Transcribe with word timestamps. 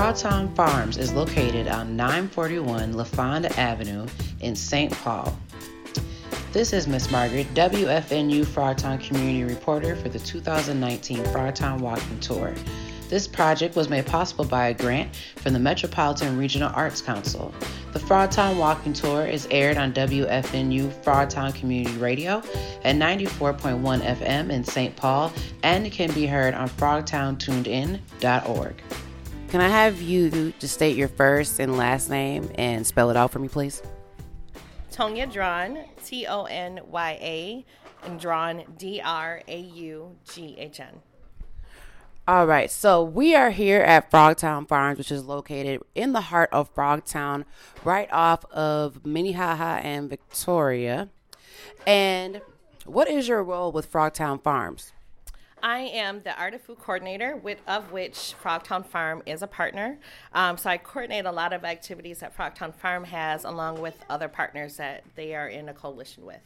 Frogtown 0.00 0.48
Farms 0.56 0.96
is 0.96 1.12
located 1.12 1.68
on 1.68 1.94
941 1.94 2.94
Lafond 2.94 3.44
Avenue 3.58 4.06
in 4.40 4.56
St. 4.56 4.90
Paul. 4.90 5.38
This 6.54 6.72
is 6.72 6.88
Miss 6.88 7.10
Margaret, 7.10 7.46
WFNU 7.52 8.46
Frogtown 8.46 8.98
Community 8.98 9.44
Reporter 9.44 9.94
for 9.96 10.08
the 10.08 10.18
2019 10.18 11.18
Frogtown 11.24 11.80
Walking 11.80 12.18
Tour. 12.20 12.54
This 13.10 13.28
project 13.28 13.76
was 13.76 13.90
made 13.90 14.06
possible 14.06 14.46
by 14.46 14.68
a 14.68 14.74
grant 14.74 15.14
from 15.36 15.52
the 15.52 15.58
Metropolitan 15.58 16.38
Regional 16.38 16.72
Arts 16.74 17.02
Council. 17.02 17.52
The 17.92 17.98
Frogtown 17.98 18.56
Walking 18.56 18.94
Tour 18.94 19.26
is 19.26 19.46
aired 19.50 19.76
on 19.76 19.92
WFNU 19.92 20.94
Frogtown 21.04 21.54
Community 21.54 21.94
Radio 21.98 22.38
at 22.84 22.96
94.1 22.96 24.00
FM 24.00 24.48
in 24.48 24.64
St. 24.64 24.96
Paul 24.96 25.30
and 25.62 25.92
can 25.92 26.10
be 26.12 26.24
heard 26.24 26.54
on 26.54 26.70
frogtowntunedin.org. 26.70 28.82
Can 29.50 29.60
I 29.60 29.68
have 29.68 30.00
you 30.00 30.52
just 30.60 30.74
state 30.74 30.96
your 30.96 31.08
first 31.08 31.58
and 31.58 31.76
last 31.76 32.08
name 32.08 32.48
and 32.54 32.86
spell 32.86 33.10
it 33.10 33.16
out 33.16 33.32
for 33.32 33.40
me, 33.40 33.48
please? 33.48 33.82
Tonya 34.92 35.30
Draughn, 35.30 35.86
T 36.04 36.24
O 36.28 36.44
N 36.44 36.78
Y 36.86 37.18
A, 37.20 37.64
and 38.04 38.20
Draughn, 38.20 38.62
D 38.78 39.00
R 39.04 39.42
A 39.48 39.58
U 39.58 40.16
G 40.32 40.54
H 40.56 40.78
N. 40.78 41.00
All 42.28 42.46
right, 42.46 42.70
so 42.70 43.02
we 43.02 43.34
are 43.34 43.50
here 43.50 43.80
at 43.80 44.08
Frogtown 44.08 44.68
Farms, 44.68 44.98
which 44.98 45.10
is 45.10 45.24
located 45.24 45.80
in 45.96 46.12
the 46.12 46.20
heart 46.20 46.50
of 46.52 46.72
Frogtown, 46.72 47.44
right 47.82 48.08
off 48.12 48.44
of 48.52 49.04
Minnehaha 49.04 49.80
and 49.82 50.08
Victoria. 50.08 51.08
And 51.88 52.40
what 52.84 53.10
is 53.10 53.26
your 53.26 53.42
role 53.42 53.72
with 53.72 53.90
Frogtown 53.90 54.40
Farms? 54.44 54.92
I 55.62 55.80
am 55.80 56.20
the 56.22 56.38
art 56.38 56.54
of 56.54 56.62
food 56.62 56.78
coordinator, 56.78 57.36
with, 57.36 57.58
of 57.66 57.92
which 57.92 58.34
Frogtown 58.42 58.84
Farm 58.84 59.22
is 59.26 59.42
a 59.42 59.46
partner. 59.46 59.98
Um, 60.32 60.56
so 60.56 60.70
I 60.70 60.78
coordinate 60.78 61.24
a 61.24 61.32
lot 61.32 61.52
of 61.52 61.64
activities 61.64 62.20
that 62.20 62.36
Frogtown 62.36 62.74
Farm 62.74 63.04
has, 63.04 63.44
along 63.44 63.80
with 63.80 63.94
other 64.08 64.28
partners 64.28 64.76
that 64.76 65.04
they 65.14 65.34
are 65.34 65.48
in 65.48 65.68
a 65.68 65.74
coalition 65.74 66.24
with. 66.24 66.40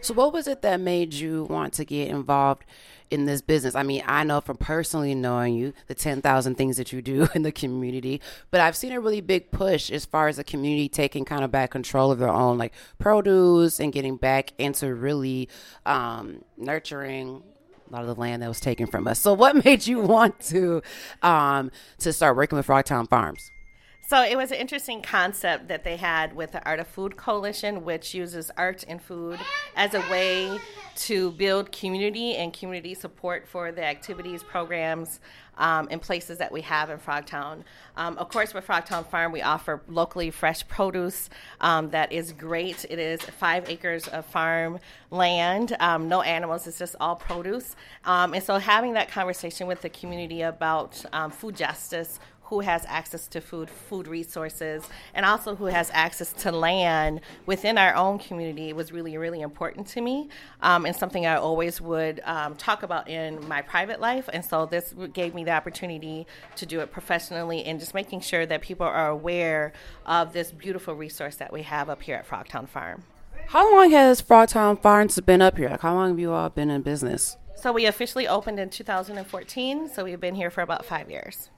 So, 0.00 0.14
what 0.14 0.32
was 0.32 0.46
it 0.46 0.62
that 0.62 0.80
made 0.80 1.12
you 1.14 1.44
want 1.44 1.72
to 1.74 1.84
get 1.84 2.08
involved 2.08 2.64
in 3.10 3.24
this 3.24 3.40
business? 3.40 3.74
I 3.74 3.82
mean, 3.82 4.02
I 4.06 4.22
know 4.22 4.40
from 4.40 4.56
personally 4.56 5.14
knowing 5.14 5.54
you 5.54 5.72
the 5.88 5.94
10,000 5.94 6.54
things 6.54 6.76
that 6.76 6.92
you 6.92 7.02
do 7.02 7.28
in 7.34 7.42
the 7.42 7.52
community, 7.52 8.20
but 8.50 8.60
I've 8.60 8.76
seen 8.76 8.92
a 8.92 9.00
really 9.00 9.20
big 9.20 9.50
push 9.50 9.90
as 9.90 10.04
far 10.04 10.28
as 10.28 10.36
the 10.36 10.44
community 10.44 10.88
taking 10.88 11.24
kind 11.24 11.42
of 11.42 11.50
back 11.50 11.70
control 11.70 12.12
of 12.12 12.18
their 12.18 12.28
own 12.28 12.58
like 12.58 12.72
produce 12.98 13.80
and 13.80 13.92
getting 13.92 14.16
back 14.16 14.52
into 14.58 14.94
really 14.94 15.48
um, 15.84 16.44
nurturing 16.56 17.42
a 17.90 17.92
lot 17.92 18.02
of 18.02 18.14
the 18.14 18.20
land 18.20 18.42
that 18.42 18.48
was 18.48 18.60
taken 18.60 18.86
from 18.86 19.06
us. 19.06 19.18
So, 19.18 19.32
what 19.32 19.56
made 19.64 19.86
you 19.86 20.00
want 20.00 20.40
to 20.48 20.82
um, 21.22 21.70
to 21.98 22.12
start 22.12 22.36
working 22.36 22.56
with 22.56 22.66
Frogtown 22.66 23.08
Farms? 23.08 23.50
So 24.08 24.22
it 24.22 24.38
was 24.38 24.52
an 24.52 24.56
interesting 24.56 25.02
concept 25.02 25.68
that 25.68 25.84
they 25.84 25.98
had 25.98 26.34
with 26.34 26.52
the 26.52 26.64
Art 26.66 26.80
of 26.80 26.86
Food 26.86 27.18
Coalition, 27.18 27.84
which 27.84 28.14
uses 28.14 28.50
art 28.56 28.82
and 28.88 29.02
food 29.02 29.38
as 29.76 29.92
a 29.92 30.00
way 30.10 30.58
to 30.96 31.32
build 31.32 31.70
community 31.72 32.34
and 32.36 32.50
community 32.50 32.94
support 32.94 33.46
for 33.46 33.70
the 33.70 33.84
activities, 33.84 34.42
programs, 34.42 35.20
um, 35.58 35.88
and 35.90 36.00
places 36.00 36.38
that 36.38 36.50
we 36.50 36.62
have 36.62 36.88
in 36.88 36.98
Frogtown. 36.98 37.64
Um, 37.98 38.16
of 38.16 38.30
course, 38.30 38.54
with 38.54 38.66
Frogtown 38.66 39.06
Farm, 39.06 39.30
we 39.30 39.42
offer 39.42 39.82
locally 39.88 40.30
fresh 40.30 40.66
produce 40.68 41.28
um, 41.60 41.90
that 41.90 42.10
is 42.10 42.32
great. 42.32 42.86
It 42.88 42.98
is 42.98 43.20
five 43.20 43.68
acres 43.68 44.08
of 44.08 44.24
farm 44.24 44.78
land, 45.10 45.76
um, 45.80 46.08
no 46.08 46.22
animals, 46.22 46.66
it's 46.66 46.78
just 46.78 46.96
all 46.98 47.16
produce. 47.16 47.76
Um, 48.06 48.32
and 48.32 48.42
so 48.42 48.56
having 48.56 48.94
that 48.94 49.10
conversation 49.10 49.66
with 49.66 49.82
the 49.82 49.90
community 49.90 50.42
about 50.42 51.04
um, 51.12 51.30
food 51.30 51.56
justice, 51.56 52.20
who 52.48 52.60
has 52.60 52.84
access 52.88 53.28
to 53.28 53.40
food, 53.40 53.68
food 53.68 54.08
resources, 54.08 54.82
and 55.14 55.26
also 55.26 55.54
who 55.54 55.66
has 55.66 55.90
access 55.92 56.32
to 56.32 56.50
land 56.50 57.20
within 57.44 57.76
our 57.76 57.94
own 57.94 58.18
community 58.18 58.72
was 58.72 58.90
really, 58.90 59.18
really 59.18 59.42
important 59.42 59.86
to 59.86 60.00
me, 60.00 60.28
um, 60.62 60.86
and 60.86 60.96
something 60.96 61.26
I 61.26 61.36
always 61.36 61.80
would 61.80 62.20
um, 62.24 62.56
talk 62.56 62.82
about 62.82 63.08
in 63.08 63.46
my 63.46 63.60
private 63.60 64.00
life. 64.00 64.28
And 64.32 64.44
so 64.44 64.64
this 64.64 64.94
gave 65.12 65.34
me 65.34 65.44
the 65.44 65.50
opportunity 65.50 66.26
to 66.56 66.64
do 66.64 66.80
it 66.80 66.90
professionally 66.90 67.64
and 67.64 67.78
just 67.78 67.92
making 67.92 68.20
sure 68.20 68.46
that 68.46 68.62
people 68.62 68.86
are 68.86 69.08
aware 69.08 69.72
of 70.06 70.32
this 70.32 70.50
beautiful 70.50 70.94
resource 70.94 71.36
that 71.36 71.52
we 71.52 71.62
have 71.62 71.90
up 71.90 72.02
here 72.02 72.16
at 72.16 72.26
Frogtown 72.26 72.68
Farm. 72.68 73.04
How 73.48 73.74
long 73.74 73.90
has 73.90 74.22
Frogtown 74.22 74.80
Farms 74.80 75.20
been 75.20 75.42
up 75.42 75.58
here? 75.58 75.70
Like, 75.70 75.80
how 75.80 75.94
long 75.94 76.10
have 76.10 76.18
you 76.18 76.32
all 76.32 76.48
been 76.48 76.70
in 76.70 76.82
business? 76.82 77.36
So 77.56 77.72
we 77.72 77.86
officially 77.86 78.28
opened 78.28 78.58
in 78.58 78.70
2014. 78.70 79.88
So 79.88 80.04
we've 80.04 80.20
been 80.20 80.34
here 80.34 80.50
for 80.50 80.62
about 80.62 80.84
five 80.84 81.10
years. 81.10 81.50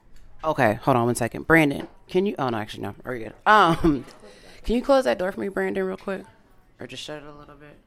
Okay, 0.43 0.75
hold 0.81 0.97
on 0.97 1.05
one 1.05 1.15
second. 1.15 1.45
Brandon, 1.45 1.87
can 2.07 2.25
you? 2.25 2.35
Oh 2.39 2.49
no, 2.49 2.57
actually 2.57 2.83
no. 2.83 2.95
Are 3.05 3.15
you 3.15 3.25
good? 3.25 3.33
Um, 3.45 4.05
can 4.63 4.75
you 4.75 4.81
close 4.81 5.03
that 5.03 5.19
door 5.19 5.31
for 5.31 5.39
me, 5.39 5.49
Brandon, 5.49 5.83
real 5.83 5.97
quick, 5.97 6.23
or 6.79 6.87
just 6.87 7.03
shut 7.03 7.21
it 7.21 7.27
a 7.27 7.31
little 7.31 7.55
bit? 7.55 7.77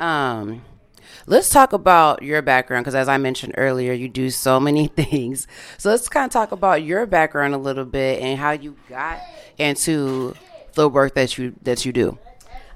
Um, 0.00 0.62
let's 1.26 1.50
talk 1.50 1.74
about 1.74 2.22
your 2.22 2.40
background 2.40 2.84
because, 2.84 2.94
as 2.94 3.08
I 3.08 3.18
mentioned 3.18 3.54
earlier, 3.58 3.92
you 3.92 4.08
do 4.08 4.30
so 4.30 4.58
many 4.58 4.86
things. 4.88 5.46
So 5.76 5.90
let's 5.90 6.08
kind 6.08 6.24
of 6.24 6.30
talk 6.30 6.52
about 6.52 6.82
your 6.82 7.04
background 7.04 7.54
a 7.54 7.58
little 7.58 7.84
bit 7.84 8.22
and 8.22 8.38
how 8.38 8.52
you 8.52 8.76
got 8.88 9.20
into 9.58 10.34
the 10.72 10.88
work 10.88 11.14
that 11.14 11.36
you 11.36 11.54
that 11.62 11.84
you 11.84 11.92
do. 11.92 12.18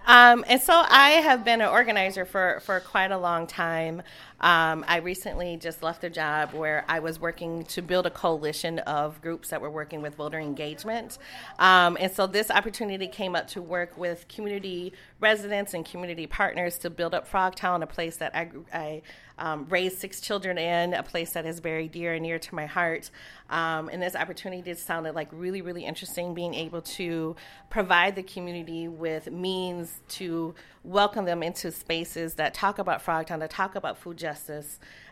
Um, 0.06 0.44
and 0.48 0.60
so 0.60 0.72
I 0.74 1.10
have 1.10 1.44
been 1.44 1.60
an 1.60 1.68
organizer 1.68 2.24
for, 2.24 2.60
for 2.64 2.80
quite 2.80 3.12
a 3.12 3.18
long 3.18 3.46
time. 3.46 4.02
Um, 4.42 4.84
I 4.88 4.96
recently 4.96 5.56
just 5.56 5.82
left 5.82 6.02
a 6.04 6.10
job 6.10 6.52
where 6.52 6.84
I 6.88 6.98
was 6.98 7.20
working 7.20 7.64
to 7.66 7.82
build 7.82 8.06
a 8.06 8.10
coalition 8.10 8.80
of 8.80 9.20
groups 9.22 9.50
that 9.50 9.60
were 9.60 9.70
working 9.70 10.02
with 10.02 10.16
voter 10.16 10.40
engagement. 10.40 11.18
Um, 11.58 11.96
and 12.00 12.10
so 12.10 12.26
this 12.26 12.50
opportunity 12.50 13.06
came 13.06 13.36
up 13.36 13.46
to 13.48 13.62
work 13.62 13.96
with 13.96 14.26
community 14.28 14.92
residents 15.20 15.74
and 15.74 15.86
community 15.86 16.26
partners 16.26 16.78
to 16.78 16.90
build 16.90 17.14
up 17.14 17.30
Frogtown, 17.30 17.82
a 17.82 17.86
place 17.86 18.16
that 18.16 18.34
I, 18.34 18.50
I 18.72 19.02
um, 19.38 19.66
raised 19.68 19.98
six 19.98 20.20
children 20.20 20.58
in, 20.58 20.94
a 20.94 21.02
place 21.02 21.32
that 21.32 21.46
is 21.46 21.60
very 21.60 21.88
dear 21.88 22.14
and 22.14 22.22
near 22.22 22.38
to 22.38 22.54
my 22.54 22.66
heart. 22.66 23.10
Um, 23.50 23.88
and 23.90 24.02
this 24.02 24.14
opportunity 24.14 24.72
sounded 24.74 25.14
like 25.14 25.28
really, 25.32 25.62
really 25.62 25.84
interesting, 25.84 26.32
being 26.34 26.54
able 26.54 26.82
to 26.82 27.36
provide 27.70 28.16
the 28.16 28.22
community 28.22 28.88
with 28.88 29.30
means 29.30 30.00
to 30.10 30.54
welcome 30.84 31.24
them 31.24 31.42
into 31.42 31.70
spaces 31.70 32.34
that 32.34 32.54
talk 32.54 32.78
about 32.78 33.04
Frogtown, 33.04 33.38
that 33.40 33.50
talk 33.50 33.74
about 33.74 33.98
food 33.98 34.16
justice, 34.16 34.31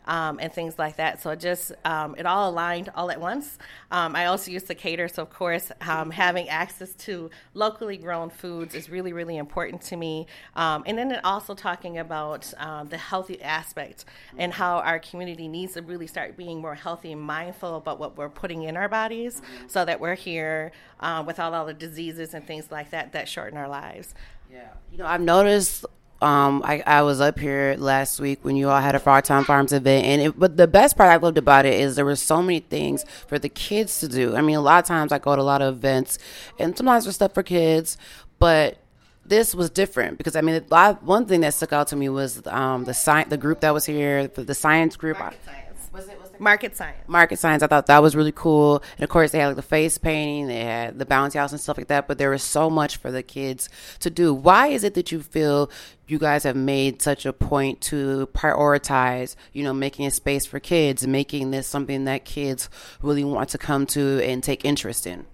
um, 0.06 0.38
and 0.40 0.52
things 0.52 0.78
like 0.78 0.96
that. 0.96 1.20
So 1.22 1.30
it 1.30 1.40
just 1.40 1.72
um, 1.84 2.14
it 2.18 2.26
all 2.26 2.50
aligned 2.50 2.90
all 2.94 3.10
at 3.10 3.20
once. 3.20 3.58
Um, 3.90 4.16
I 4.16 4.26
also 4.26 4.50
used 4.50 4.66
to 4.68 4.74
cater, 4.74 5.08
so 5.08 5.22
of 5.22 5.30
course 5.30 5.70
um, 5.82 6.10
having 6.10 6.48
access 6.48 6.94
to 6.94 7.30
locally 7.54 7.96
grown 7.96 8.30
foods 8.30 8.74
is 8.74 8.88
really 8.90 9.12
really 9.12 9.36
important 9.36 9.82
to 9.82 9.96
me. 9.96 10.26
Um, 10.56 10.82
and 10.86 10.98
then 10.98 11.20
also 11.24 11.54
talking 11.54 11.98
about 11.98 12.52
um, 12.58 12.88
the 12.88 12.96
healthy 12.96 13.40
aspect 13.42 14.04
and 14.36 14.52
how 14.52 14.78
our 14.78 14.98
community 14.98 15.48
needs 15.48 15.74
to 15.74 15.82
really 15.82 16.06
start 16.06 16.36
being 16.36 16.60
more 16.60 16.74
healthy 16.74 17.12
and 17.12 17.20
mindful 17.20 17.76
about 17.76 17.98
what 17.98 18.16
we're 18.16 18.28
putting 18.28 18.62
in 18.64 18.76
our 18.76 18.88
bodies, 18.88 19.42
so 19.68 19.84
that 19.84 20.00
we're 20.00 20.14
here 20.14 20.72
uh, 21.00 21.22
without 21.26 21.52
all 21.52 21.66
the 21.66 21.74
diseases 21.74 22.34
and 22.34 22.46
things 22.46 22.70
like 22.70 22.90
that 22.90 23.12
that 23.12 23.28
shorten 23.28 23.58
our 23.58 23.68
lives. 23.68 24.14
Yeah, 24.50 24.68
you 24.90 24.98
know 24.98 25.06
I've 25.06 25.20
noticed 25.20 25.84
um, 26.20 26.62
I, 26.64 26.82
I 26.86 27.02
was 27.02 27.20
up 27.20 27.38
here 27.38 27.76
last 27.78 28.20
week 28.20 28.40
when 28.42 28.56
you 28.56 28.68
all 28.68 28.80
had 28.80 28.94
a 28.94 28.98
Frogtown 28.98 29.44
Farms 29.46 29.72
event, 29.72 30.04
and 30.06 30.22
it, 30.22 30.38
but 30.38 30.56
the 30.56 30.66
best 30.66 30.96
part 30.96 31.10
I 31.10 31.16
loved 31.16 31.38
about 31.38 31.64
it 31.64 31.74
is 31.80 31.96
there 31.96 32.04
were 32.04 32.16
so 32.16 32.42
many 32.42 32.60
things 32.60 33.04
for 33.26 33.38
the 33.38 33.48
kids 33.48 34.00
to 34.00 34.08
do. 34.08 34.36
I 34.36 34.42
mean, 34.42 34.56
a 34.56 34.60
lot 34.60 34.82
of 34.82 34.86
times 34.86 35.12
I 35.12 35.18
go 35.18 35.34
to 35.34 35.40
a 35.40 35.42
lot 35.42 35.62
of 35.62 35.76
events, 35.76 36.18
and 36.58 36.76
sometimes 36.76 37.04
there's 37.04 37.14
stuff 37.16 37.32
for 37.32 37.42
kids, 37.42 37.96
but 38.38 38.78
this 39.24 39.54
was 39.54 39.70
different 39.70 40.18
because 40.18 40.36
I 40.36 40.42
mean, 40.42 40.60
one 41.00 41.24
thing 41.26 41.40
that 41.40 41.54
stuck 41.54 41.72
out 41.72 41.88
to 41.88 41.96
me 41.96 42.08
was 42.08 42.46
um, 42.46 42.84
the 42.84 42.94
science, 42.94 43.30
the 43.30 43.38
group 43.38 43.60
that 43.60 43.72
was 43.72 43.86
here, 43.86 44.26
the, 44.26 44.44
the 44.44 44.54
science 44.54 44.96
group. 44.96 45.18
Market 45.18 45.38
science. 45.44 45.90
Was 45.92 46.08
it? 46.08 46.20
Was 46.20 46.29
Market 46.40 46.74
science. 46.74 47.06
Market 47.06 47.38
science. 47.38 47.62
I 47.62 47.66
thought 47.66 47.86
that 47.86 48.02
was 48.02 48.16
really 48.16 48.32
cool. 48.32 48.82
And 48.96 49.04
of 49.04 49.10
course, 49.10 49.30
they 49.30 49.38
had 49.38 49.48
like 49.48 49.56
the 49.56 49.62
face 49.62 49.98
painting, 49.98 50.46
they 50.46 50.64
had 50.64 50.98
the 50.98 51.04
bouncy 51.04 51.34
house 51.34 51.52
and 51.52 51.60
stuff 51.60 51.76
like 51.76 51.88
that. 51.88 52.08
But 52.08 52.16
there 52.16 52.30
was 52.30 52.42
so 52.42 52.70
much 52.70 52.96
for 52.96 53.10
the 53.10 53.22
kids 53.22 53.68
to 54.00 54.08
do. 54.08 54.32
Why 54.32 54.68
is 54.68 54.82
it 54.82 54.94
that 54.94 55.12
you 55.12 55.22
feel 55.22 55.70
you 56.06 56.18
guys 56.18 56.44
have 56.44 56.56
made 56.56 57.02
such 57.02 57.26
a 57.26 57.32
point 57.34 57.82
to 57.82 58.28
prioritize, 58.32 59.36
you 59.52 59.62
know, 59.62 59.74
making 59.74 60.06
a 60.06 60.10
space 60.10 60.46
for 60.46 60.58
kids, 60.58 61.06
making 61.06 61.50
this 61.50 61.66
something 61.66 62.06
that 62.06 62.24
kids 62.24 62.70
really 63.02 63.22
want 63.22 63.50
to 63.50 63.58
come 63.58 63.84
to 63.88 64.20
and 64.24 64.42
take 64.42 64.64
interest 64.64 65.06
in? 65.06 65.26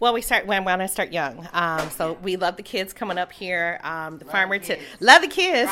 Well, 0.00 0.14
we 0.14 0.20
start 0.22 0.46
when 0.46 0.64
want 0.64 0.80
to 0.80 0.86
start 0.88 1.12
young. 1.12 1.48
Um, 1.52 1.90
so 1.90 2.12
we 2.22 2.36
love 2.36 2.56
the 2.56 2.62
kids 2.62 2.92
coming 2.92 3.18
up 3.18 3.32
here. 3.32 3.80
Um, 3.82 4.18
the 4.18 4.24
love 4.26 4.32
farmer 4.32 4.58
to 4.60 4.78
love 5.00 5.22
the 5.22 5.28
kids. 5.28 5.70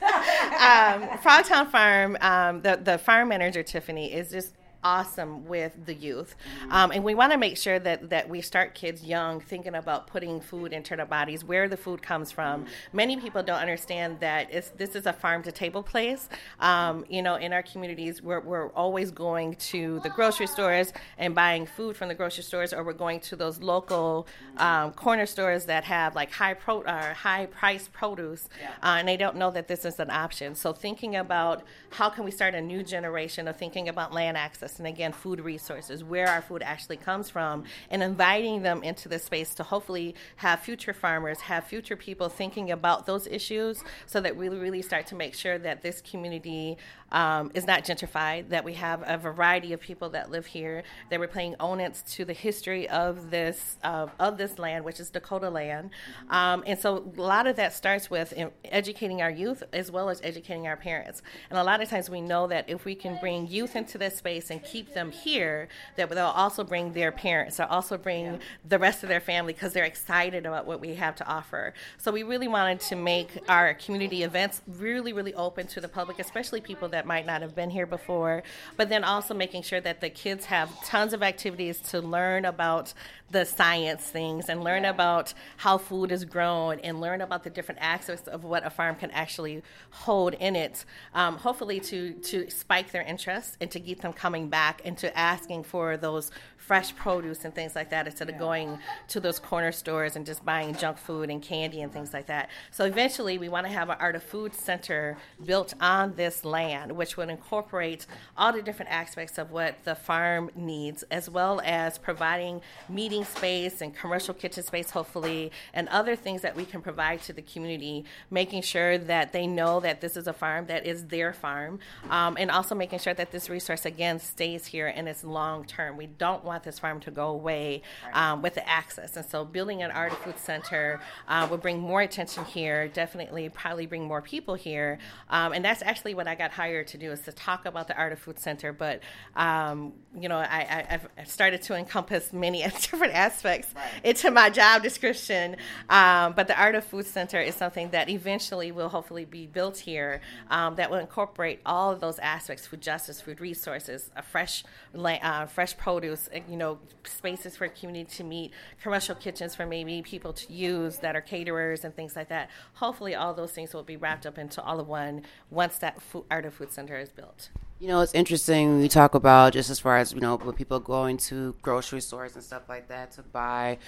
um, 0.00 1.08
Frogtown 1.18 1.70
Farm. 1.70 2.16
Um, 2.20 2.62
the 2.62 2.80
the 2.82 2.96
farm 2.98 3.28
manager 3.28 3.62
Tiffany 3.62 4.12
is 4.12 4.30
just 4.30 4.54
awesome 4.86 5.44
with 5.46 5.74
the 5.84 5.94
youth. 5.94 6.36
Um, 6.70 6.92
and 6.92 7.02
we 7.02 7.14
want 7.16 7.32
to 7.32 7.38
make 7.38 7.56
sure 7.56 7.80
that, 7.80 8.08
that 8.10 8.28
we 8.28 8.40
start 8.40 8.76
kids 8.76 9.02
young 9.02 9.40
thinking 9.40 9.74
about 9.74 10.06
putting 10.06 10.40
food 10.40 10.72
into 10.72 10.94
their 10.94 11.04
bodies, 11.06 11.42
where 11.44 11.68
the 11.68 11.76
food 11.76 12.00
comes 12.02 12.30
from. 12.30 12.66
Many 12.92 13.16
people 13.16 13.42
don't 13.42 13.58
understand 13.58 14.20
that 14.20 14.42
this 14.78 14.94
is 14.94 15.06
a 15.06 15.12
farm 15.12 15.42
to 15.42 15.50
table 15.50 15.82
place. 15.82 16.28
Um, 16.60 17.04
you 17.08 17.20
know, 17.20 17.34
in 17.34 17.52
our 17.52 17.64
communities, 17.64 18.22
we're, 18.22 18.38
we're 18.38 18.68
always 18.74 19.10
going 19.10 19.56
to 19.72 19.98
the 20.04 20.08
grocery 20.10 20.46
stores 20.46 20.92
and 21.18 21.34
buying 21.34 21.66
food 21.66 21.96
from 21.96 22.06
the 22.06 22.14
grocery 22.14 22.44
stores, 22.44 22.72
or 22.72 22.84
we're 22.84 22.92
going 22.92 23.18
to 23.20 23.34
those 23.34 23.60
local 23.60 24.28
um, 24.58 24.92
corner 24.92 25.26
stores 25.26 25.64
that 25.64 25.82
have 25.82 26.14
like 26.14 26.30
high 26.30 26.54
pro 26.54 26.82
or 26.82 27.14
high 27.26 27.46
price 27.46 27.88
produce, 27.92 28.48
uh, 28.84 28.98
and 28.98 29.08
they 29.08 29.16
don't 29.16 29.34
know 29.34 29.50
that 29.50 29.66
this 29.66 29.84
is 29.84 29.98
an 29.98 30.10
option. 30.10 30.54
So 30.54 30.72
thinking 30.72 31.16
about 31.16 31.64
how 31.90 32.08
can 32.08 32.24
we 32.24 32.30
start 32.30 32.54
a 32.54 32.60
new 32.60 32.84
generation 32.84 33.48
of 33.48 33.56
thinking 33.56 33.88
about 33.88 34.12
land 34.12 34.36
access 34.36 34.75
and 34.78 34.86
again 34.86 35.12
food 35.12 35.40
resources, 35.40 36.04
where 36.04 36.28
our 36.28 36.42
food 36.42 36.62
actually 36.62 36.96
comes 36.96 37.30
from, 37.30 37.64
and 37.90 38.02
inviting 38.02 38.62
them 38.62 38.82
into 38.82 39.08
the 39.08 39.18
space 39.18 39.54
to 39.54 39.62
hopefully 39.62 40.14
have 40.36 40.60
future 40.60 40.92
farmers, 40.92 41.40
have 41.40 41.64
future 41.64 41.96
people 41.96 42.28
thinking 42.28 42.70
about 42.70 43.06
those 43.06 43.26
issues, 43.26 43.82
so 44.06 44.20
that 44.20 44.36
we 44.36 44.48
really 44.48 44.82
start 44.82 45.06
to 45.06 45.14
make 45.14 45.34
sure 45.34 45.58
that 45.58 45.82
this 45.82 46.00
community 46.00 46.76
um, 47.12 47.50
is 47.54 47.66
not 47.66 47.84
gentrified, 47.84 48.48
that 48.48 48.64
we 48.64 48.74
have 48.74 49.02
a 49.06 49.16
variety 49.16 49.72
of 49.72 49.80
people 49.80 50.10
that 50.10 50.30
live 50.30 50.46
here, 50.46 50.82
that 51.10 51.20
we're 51.20 51.28
paying 51.28 51.54
onus 51.60 52.02
to 52.02 52.24
the 52.24 52.32
history 52.32 52.88
of 52.88 53.30
this 53.30 53.76
uh, 53.84 54.06
of 54.18 54.38
this 54.38 54.58
land, 54.58 54.84
which 54.84 55.00
is 55.00 55.10
Dakota 55.10 55.50
land. 55.50 55.90
Um, 56.30 56.64
and 56.66 56.78
so 56.78 57.12
a 57.16 57.20
lot 57.20 57.46
of 57.46 57.56
that 57.56 57.72
starts 57.72 58.10
with 58.10 58.34
educating 58.64 59.22
our 59.22 59.30
youth 59.30 59.62
as 59.72 59.90
well 59.90 60.08
as 60.08 60.20
educating 60.22 60.66
our 60.66 60.76
parents. 60.76 61.22
And 61.50 61.58
a 61.58 61.64
lot 61.64 61.80
of 61.80 61.88
times 61.88 62.10
we 62.10 62.20
know 62.20 62.46
that 62.48 62.68
if 62.68 62.84
we 62.84 62.94
can 62.94 63.18
bring 63.20 63.46
youth 63.46 63.76
into 63.76 63.98
this 63.98 64.16
space 64.16 64.50
and 64.50 64.55
keep 64.62 64.94
them 64.94 65.10
here, 65.10 65.68
that 65.96 66.08
they'll 66.10 66.26
also 66.26 66.64
bring 66.64 66.92
their 66.92 67.12
parents, 67.12 67.56
they'll 67.56 67.66
also 67.66 67.96
bring 67.96 68.40
the 68.68 68.78
rest 68.78 69.02
of 69.02 69.08
their 69.08 69.20
family 69.20 69.52
because 69.52 69.72
they're 69.72 69.84
excited 69.84 70.46
about 70.46 70.66
what 70.66 70.80
we 70.80 70.94
have 70.94 71.16
to 71.16 71.26
offer. 71.26 71.74
So 71.98 72.12
we 72.12 72.22
really 72.22 72.48
wanted 72.48 72.80
to 72.80 72.96
make 72.96 73.38
our 73.48 73.74
community 73.74 74.22
events 74.22 74.62
really, 74.66 75.12
really 75.12 75.34
open 75.34 75.66
to 75.68 75.80
the 75.80 75.88
public, 75.88 76.18
especially 76.18 76.60
people 76.60 76.88
that 76.90 77.06
might 77.06 77.26
not 77.26 77.42
have 77.42 77.54
been 77.54 77.70
here 77.70 77.86
before, 77.86 78.42
but 78.76 78.88
then 78.88 79.04
also 79.04 79.34
making 79.34 79.62
sure 79.62 79.80
that 79.80 80.00
the 80.00 80.10
kids 80.10 80.46
have 80.46 80.70
tons 80.84 81.12
of 81.12 81.22
activities 81.22 81.80
to 81.80 82.00
learn 82.00 82.44
about 82.44 82.94
the 83.30 83.44
science 83.44 84.04
things 84.04 84.48
and 84.48 84.62
learn 84.62 84.84
about 84.84 85.34
how 85.56 85.76
food 85.78 86.12
is 86.12 86.24
grown 86.24 86.78
and 86.80 87.00
learn 87.00 87.20
about 87.20 87.42
the 87.42 87.50
different 87.50 87.80
aspects 87.80 88.28
of 88.28 88.44
what 88.44 88.64
a 88.64 88.70
farm 88.70 88.94
can 88.94 89.10
actually 89.10 89.62
hold 89.90 90.34
in 90.34 90.54
it. 90.54 90.84
Um, 91.14 91.36
hopefully, 91.36 91.80
to 91.80 92.12
to 92.12 92.48
spike 92.50 92.92
their 92.92 93.02
interest 93.02 93.56
and 93.60 93.70
to 93.70 93.80
get 93.80 94.00
them 94.00 94.12
coming 94.12 94.45
back 94.48 94.82
and 94.84 94.96
to 94.98 95.16
asking 95.18 95.64
for 95.64 95.96
those 95.96 96.30
fresh 96.66 96.94
produce 96.96 97.44
and 97.44 97.54
things 97.54 97.76
like 97.76 97.90
that 97.90 98.06
instead 98.06 98.28
of 98.28 98.38
going 98.38 98.76
to 99.06 99.20
those 99.20 99.38
corner 99.38 99.70
stores 99.70 100.16
and 100.16 100.26
just 100.26 100.44
buying 100.44 100.74
junk 100.74 100.98
food 100.98 101.30
and 101.30 101.40
candy 101.40 101.80
and 101.80 101.92
things 101.92 102.12
like 102.12 102.26
that. 102.26 102.50
So 102.72 102.84
eventually, 102.84 103.38
we 103.38 103.48
want 103.48 103.66
to 103.66 103.72
have 103.72 103.88
an 103.88 103.96
art 104.00 104.16
of 104.16 104.22
food 104.22 104.52
center 104.52 105.16
built 105.44 105.74
on 105.80 106.14
this 106.16 106.44
land, 106.44 106.90
which 106.90 107.16
would 107.16 107.28
incorporate 107.28 108.06
all 108.36 108.52
the 108.52 108.62
different 108.62 108.90
aspects 108.90 109.38
of 109.38 109.52
what 109.52 109.76
the 109.84 109.94
farm 109.94 110.50
needs, 110.56 111.04
as 111.04 111.30
well 111.30 111.60
as 111.64 111.98
providing 111.98 112.60
meeting 112.88 113.24
space 113.24 113.80
and 113.80 113.94
commercial 113.94 114.34
kitchen 114.34 114.64
space, 114.64 114.90
hopefully, 114.90 115.52
and 115.72 115.88
other 115.90 116.16
things 116.16 116.42
that 116.42 116.56
we 116.56 116.64
can 116.64 116.82
provide 116.82 117.22
to 117.22 117.32
the 117.32 117.42
community, 117.42 118.04
making 118.30 118.62
sure 118.62 118.98
that 118.98 119.32
they 119.32 119.46
know 119.46 119.78
that 119.78 120.00
this 120.00 120.16
is 120.16 120.26
a 120.26 120.32
farm 120.32 120.66
that 120.66 120.84
is 120.84 121.06
their 121.06 121.32
farm, 121.32 121.78
um, 122.10 122.36
and 122.40 122.50
also 122.50 122.74
making 122.74 122.98
sure 122.98 123.14
that 123.14 123.30
this 123.30 123.48
resource 123.48 123.86
again 123.86 124.18
stays 124.36 124.66
here 124.66 124.88
and 124.88 125.08
it's 125.08 125.24
long 125.24 125.64
term. 125.64 125.96
We 125.96 126.08
don't 126.08 126.44
want 126.44 126.62
this 126.62 126.78
farm 126.78 127.00
to 127.00 127.10
go 127.10 127.28
away 127.28 127.80
um, 128.12 128.42
with 128.42 128.52
the 128.52 128.68
access. 128.68 129.16
And 129.16 129.24
so 129.24 129.46
building 129.46 129.82
an 129.82 129.90
art 129.90 130.12
of 130.12 130.18
food 130.18 130.38
center 130.38 131.00
uh, 131.26 131.46
will 131.50 131.56
bring 131.56 131.78
more 131.78 132.02
attention 132.02 132.44
here, 132.44 132.86
definitely 132.86 133.48
probably 133.48 133.86
bring 133.86 134.04
more 134.04 134.20
people 134.20 134.54
here. 134.54 134.98
Um, 135.30 135.54
and 135.54 135.64
that's 135.64 135.80
actually 135.80 136.12
what 136.12 136.28
I 136.28 136.34
got 136.34 136.50
hired 136.50 136.86
to 136.88 136.98
do 136.98 137.12
is 137.12 137.20
to 137.22 137.32
talk 137.32 137.64
about 137.64 137.88
the 137.88 137.96
art 137.96 138.12
of 138.12 138.18
food 138.18 138.38
center. 138.38 138.74
But, 138.74 139.00
um, 139.36 139.94
you 140.14 140.28
know, 140.28 140.36
I, 140.36 140.84
have 140.90 141.08
started 141.24 141.62
to 141.62 141.74
encompass 141.74 142.34
many 142.34 142.62
different 142.90 143.14
aspects 143.14 143.72
right. 143.74 144.04
into 144.04 144.30
my 144.30 144.50
job 144.50 144.82
description. 144.82 145.56
Um, 145.88 146.34
but 146.34 146.46
the 146.46 146.60
art 146.60 146.74
of 146.74 146.84
food 146.84 147.06
center 147.06 147.40
is 147.40 147.54
something 147.54 147.88
that 147.90 148.10
eventually 148.10 148.70
will 148.70 148.90
hopefully 148.90 149.24
be 149.24 149.46
built 149.46 149.78
here 149.78 150.20
um, 150.50 150.74
that 150.74 150.90
will 150.90 150.98
incorporate 150.98 151.60
all 151.64 151.90
of 151.90 152.00
those 152.00 152.18
aspects, 152.18 152.66
food 152.66 152.82
justice, 152.82 153.22
food 153.22 153.40
resources, 153.40 154.10
a 154.14 154.25
fresh, 154.30 154.64
uh, 154.94 155.46
fresh 155.46 155.76
produce, 155.76 156.28
you 156.48 156.56
know, 156.56 156.78
spaces 157.04 157.56
for 157.56 157.68
community 157.68 158.10
to 158.16 158.24
meet, 158.24 158.52
commercial 158.82 159.14
kitchens 159.14 159.54
for 159.54 159.66
maybe 159.66 160.02
people 160.02 160.32
to 160.32 160.52
use 160.52 160.98
that 160.98 161.16
are 161.16 161.20
caterers 161.20 161.84
and 161.84 161.94
things 161.94 162.16
like 162.16 162.28
that. 162.28 162.50
Hopefully, 162.74 163.14
all 163.14 163.34
those 163.34 163.52
things 163.52 163.74
will 163.74 163.82
be 163.82 163.96
wrapped 163.96 164.26
up 164.26 164.38
into 164.38 164.62
all 164.62 164.80
of 164.80 164.88
one 164.88 165.22
once 165.50 165.78
that 165.78 166.00
food, 166.00 166.24
Art 166.30 166.44
of 166.44 166.54
Food 166.54 166.72
Center 166.72 166.96
is 166.96 167.10
built. 167.10 167.50
You 167.78 167.88
know, 167.88 168.00
it's 168.00 168.14
interesting 168.14 168.80
we 168.80 168.88
talk 168.88 169.14
about 169.14 169.52
just 169.52 169.68
as 169.68 169.78
far 169.78 169.98
as, 169.98 170.12
you 170.12 170.20
know, 170.20 170.36
when 170.36 170.54
people 170.54 170.80
going 170.80 171.18
to 171.18 171.54
grocery 171.60 172.00
stores 172.00 172.34
and 172.34 172.42
stuff 172.42 172.62
like 172.68 172.88
that 172.88 173.12
to 173.12 173.22
buy 173.22 173.78